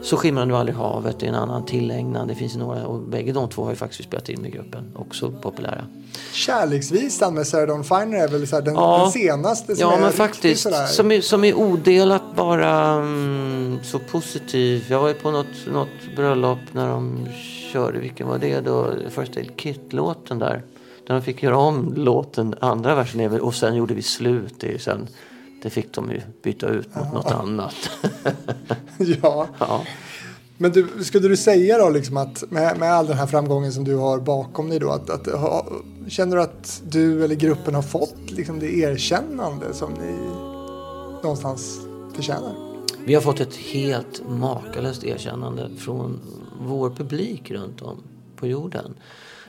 [0.01, 2.27] Så skimrar nu aldrig havet, det är en annan tillägnad.
[2.27, 4.91] Det finns några och bägge de två har ju faktiskt spelat in med gruppen.
[4.95, 5.85] Också populära.
[6.33, 8.97] Kärleksvisan med Sarah Dawn Finer är väl så den, Ja.
[9.01, 10.61] den senaste som Ja är men faktiskt.
[10.63, 10.85] sådär.
[10.85, 14.85] Som är, som är odelat bara mm, så positiv.
[14.89, 17.27] Jag var ju på något, något bröllop när de
[17.73, 18.93] körde, vilken var det då?
[19.09, 20.63] First Aid Kit-låten där.
[21.07, 24.53] Där de fick göra om låten, andra versen och sen gjorde vi slut.
[24.59, 25.07] Det, sen,
[25.63, 27.75] det fick de ju byta ut mot något annat.
[28.97, 29.47] ja.
[29.59, 29.83] ja.
[30.57, 33.83] Men du, skulle du säga då liksom att med, med all den här framgången som
[33.83, 35.67] du har bakom dig då, att, att, ha,
[36.07, 40.17] känner du att du eller gruppen har fått liksom det erkännande som ni
[41.23, 41.79] någonstans
[42.15, 42.53] förtjänar?
[43.05, 46.19] Vi har fått ett helt makalöst erkännande från
[46.59, 48.03] vår publik runt om
[48.35, 48.93] på jorden.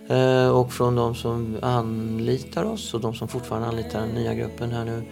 [0.09, 4.73] Eh, och från de som anlitar oss och de som fortfarande anlitar den nya gruppen
[4.73, 5.03] här nu.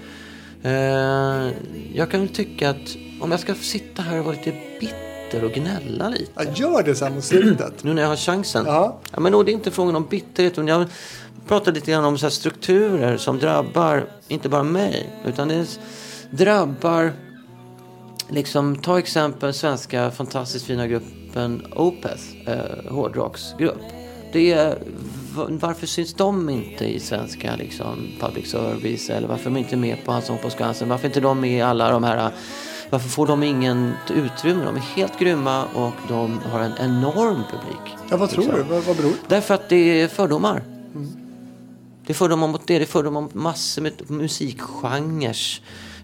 [0.62, 1.52] Eh,
[1.94, 5.52] jag kan väl tycka att om jag ska sitta här och vara lite bitter och
[5.52, 6.32] gnälla lite.
[6.34, 7.72] Ja, gör det sen mot slutet.
[7.84, 8.64] Nu när jag har chansen.
[8.66, 8.98] Ja.
[9.12, 10.56] Ja, men då, det är inte frågan om bitterhet.
[10.56, 10.86] Jag
[11.46, 15.80] pratar lite grann om så här strukturer som drabbar, inte bara mig, utan det
[16.30, 17.12] drabbar,
[18.28, 20.86] liksom, ta exempel svenska fantastiskt fina
[21.32, 23.80] gruppen Opeth, eh, hårdrocksgrupp.
[24.32, 24.78] Det är,
[25.34, 29.10] va- varför syns de inte i svenska liksom, public service?
[29.10, 30.88] Eller varför är de inte med på Allsång på Skansen?
[30.88, 32.30] Varför är inte de med i alla de här
[32.90, 34.64] varför får de ingen utrymme?
[34.64, 37.96] De är helt grymma och de har en enorm publik.
[38.10, 38.58] Ja, vad tror Liksom.
[38.68, 38.74] du?
[38.74, 39.24] Vad, vad beror det på?
[39.28, 40.62] Därför att det är fördomar.
[42.06, 42.78] Det är fördomar mot det.
[42.78, 45.36] Det är fördomar mot massor med musikgenrer.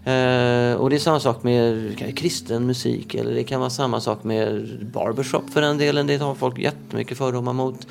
[0.09, 3.15] Eh, och det är samma sak med kristen musik.
[3.15, 6.07] Eller det kan vara samma sak med barbershop för den delen.
[6.07, 7.87] Det har folk jättemycket fördomar mot.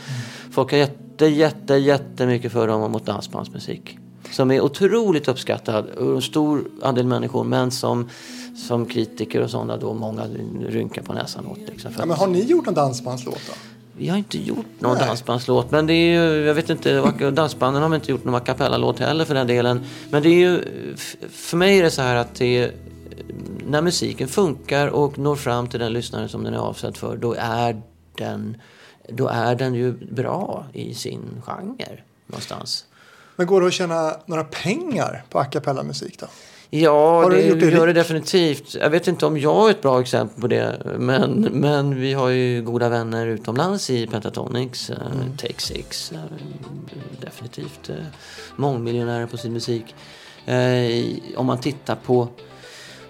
[0.51, 3.99] Folk har jätte, jätte, jättemycket fördomar mot dansbandsmusik.
[4.31, 7.45] Som är otroligt uppskattad av en stor andel människor.
[7.45, 8.09] Men som,
[8.57, 10.23] som kritiker och sådana då många
[10.69, 11.59] rynkar på näsan åt.
[11.59, 13.53] Liksom, Ja, men har ni gjort en dansbandslåt då?
[13.99, 15.07] Vi har inte gjort någon Nej.
[15.07, 15.71] dansbandslåt.
[15.71, 17.01] Men det är ju, jag vet inte,
[17.31, 19.85] dansbanden har inte gjort någon a cappella-låt heller för den delen.
[20.11, 20.63] Men det är ju,
[21.31, 22.73] för mig är det så här att det är,
[23.67, 27.35] när musiken funkar och når fram till den lyssnaren som den är avsedd för, då
[27.39, 27.83] är
[28.15, 28.57] den,
[29.09, 32.85] då är den ju bra i sin genre någonstans.
[33.37, 36.27] Men går det att tjäna några pengar på a cappella-musik då?
[36.71, 38.75] Ja, Har det gjort det gör det definitivt.
[38.75, 40.83] Jag vet inte om jag är ett bra exempel på det.
[40.99, 45.37] Men, men vi har ju goda vänner utomlands i Pentatonix, eh, Mm.
[45.37, 46.13] Take Six.
[46.13, 46.19] eh,
[47.21, 47.97] definitivt eh,
[48.57, 49.95] mångmiljonärer på sin musik.
[51.37, 52.29] Om man tittar på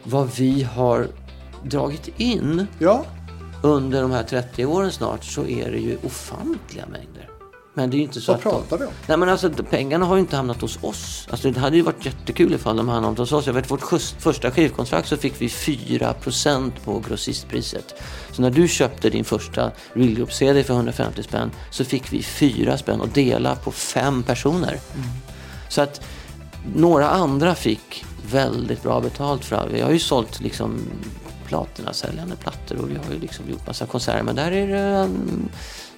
[0.02, 1.06] vad vi har
[1.64, 3.04] dragit in Ja,
[3.62, 7.28] under de här 30 åren snart så är det ju ofantliga mängder.
[7.78, 8.92] Men det är ju inte så vad att de, pratar vi om?
[9.06, 11.28] Nej men alltså pengarna har ju inte hamnat hos oss.
[11.30, 13.46] Alltså det hade ju varit jättekul ifall de hade hamnat hos oss.
[13.46, 17.94] Jag vet vårt första skivkontrakt så fick vi 4% på grossistpriset.
[18.32, 22.22] Så när du köpte din första Real Group CD för 150 spänn så fick vi
[22.22, 24.78] 4 spänn och dela på fem personer.
[25.68, 26.00] Så att
[26.74, 29.72] några andra fick väldigt bra betalt för det.
[29.72, 30.78] Vi har ju sålt liksom
[31.46, 34.22] platina säljande plattor och vi har ju liksom gjort massa konserter.
[34.22, 35.08] Men där är det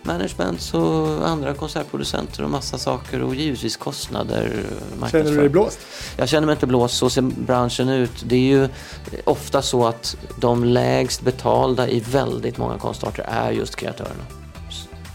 [0.03, 4.65] managements och andra konsertproducenter och massa saker och givetvis kostnader.
[5.03, 5.79] eh, Känner du dig blåst?
[6.17, 8.23] Jag känner mig inte blåst, så ser branschen ut.
[8.27, 8.69] Det är ju
[9.25, 14.25] ofta så att de lägst betalda i väldigt många konstarter är just kreatörerna.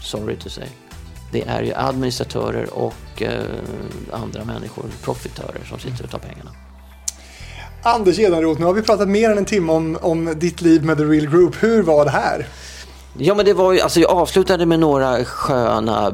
[0.02, 0.66] Sorry to say.
[1.32, 3.42] Det är ju administratörer och eh,
[4.12, 6.50] andra människor, profitörer, som sitter och tar pengarna.
[7.82, 10.96] Anders Edenroth, nu har vi pratat mer än en timme om, om ditt liv med
[10.98, 11.62] The Real Group.
[11.62, 12.46] Hur var det här?
[13.18, 16.10] Ja men det var ju, alltså jag avslutade med några sköna,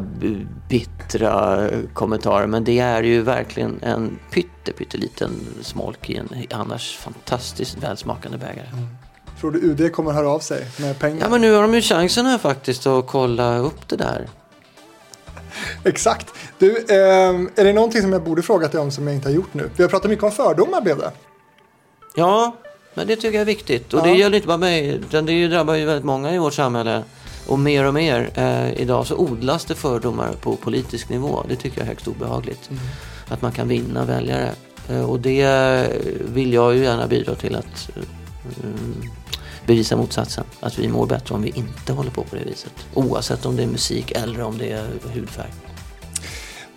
[0.68, 2.46] bittra eh, kommentarer.
[2.46, 5.30] Men det är ju verkligen en pytte, pytteliten
[5.62, 8.66] smolk i en annars fantastiskt välsmakande bägare.
[9.40, 11.18] Tror du UD kommer höra av sig med pengar?
[11.20, 14.28] Ja men nu har de ju chansen här faktiskt att kolla upp det där.
[15.84, 16.26] Exakt.
[16.58, 19.34] Du, ehm, är det någonting som jag borde frågat dig om som jag inte har
[19.34, 19.70] gjort nu?
[19.76, 21.10] Vi har pratat mycket om fördomar, blev det.
[22.14, 22.56] Ja,
[22.94, 23.94] men det tycker jag är viktigt.
[23.94, 24.04] Och Ja.
[24.04, 27.02] det gäller inte bara mig, utan det drabbar ju väldigt många i vårt samhälle.
[27.46, 31.44] Och mer och mer eh, idag så odlas det fördomar på politisk nivå.
[31.48, 32.70] Det tycker jag är högst obehagligt.
[33.28, 34.52] Att man kan vinna väljare.
[34.88, 35.86] Eh, och det eh,
[36.34, 38.02] vill jag ju gärna bidra till att eh,
[38.64, 39.02] mm,
[39.66, 40.44] bevisa motsatsen.
[40.60, 42.72] Att vi mår bättre om vi inte håller på på det viset.
[42.94, 45.50] Oavsett om det är musik eller om det är hudfärg.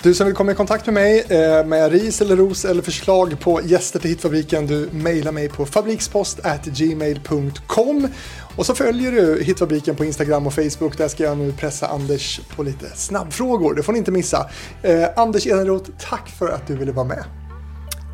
[0.05, 3.39] Du som vill komma i kontakt med mig eh, med ris eller ros eller förslag
[3.39, 8.07] på gäster till Hitfabriken, du mejlar mig på fabrikspost@gmail.com
[8.55, 10.97] och så följer du Hitfabriken på Instagram och Facebook.
[10.97, 13.75] Där ska jag nu pressa Anders på lite snabbfrågor.
[13.75, 14.49] Det får ni inte missa.
[14.81, 17.23] Eh, Anders Eneroth, tack för att du ville vara med.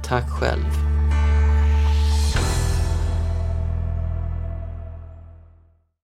[0.04, 1.01] Tack själv.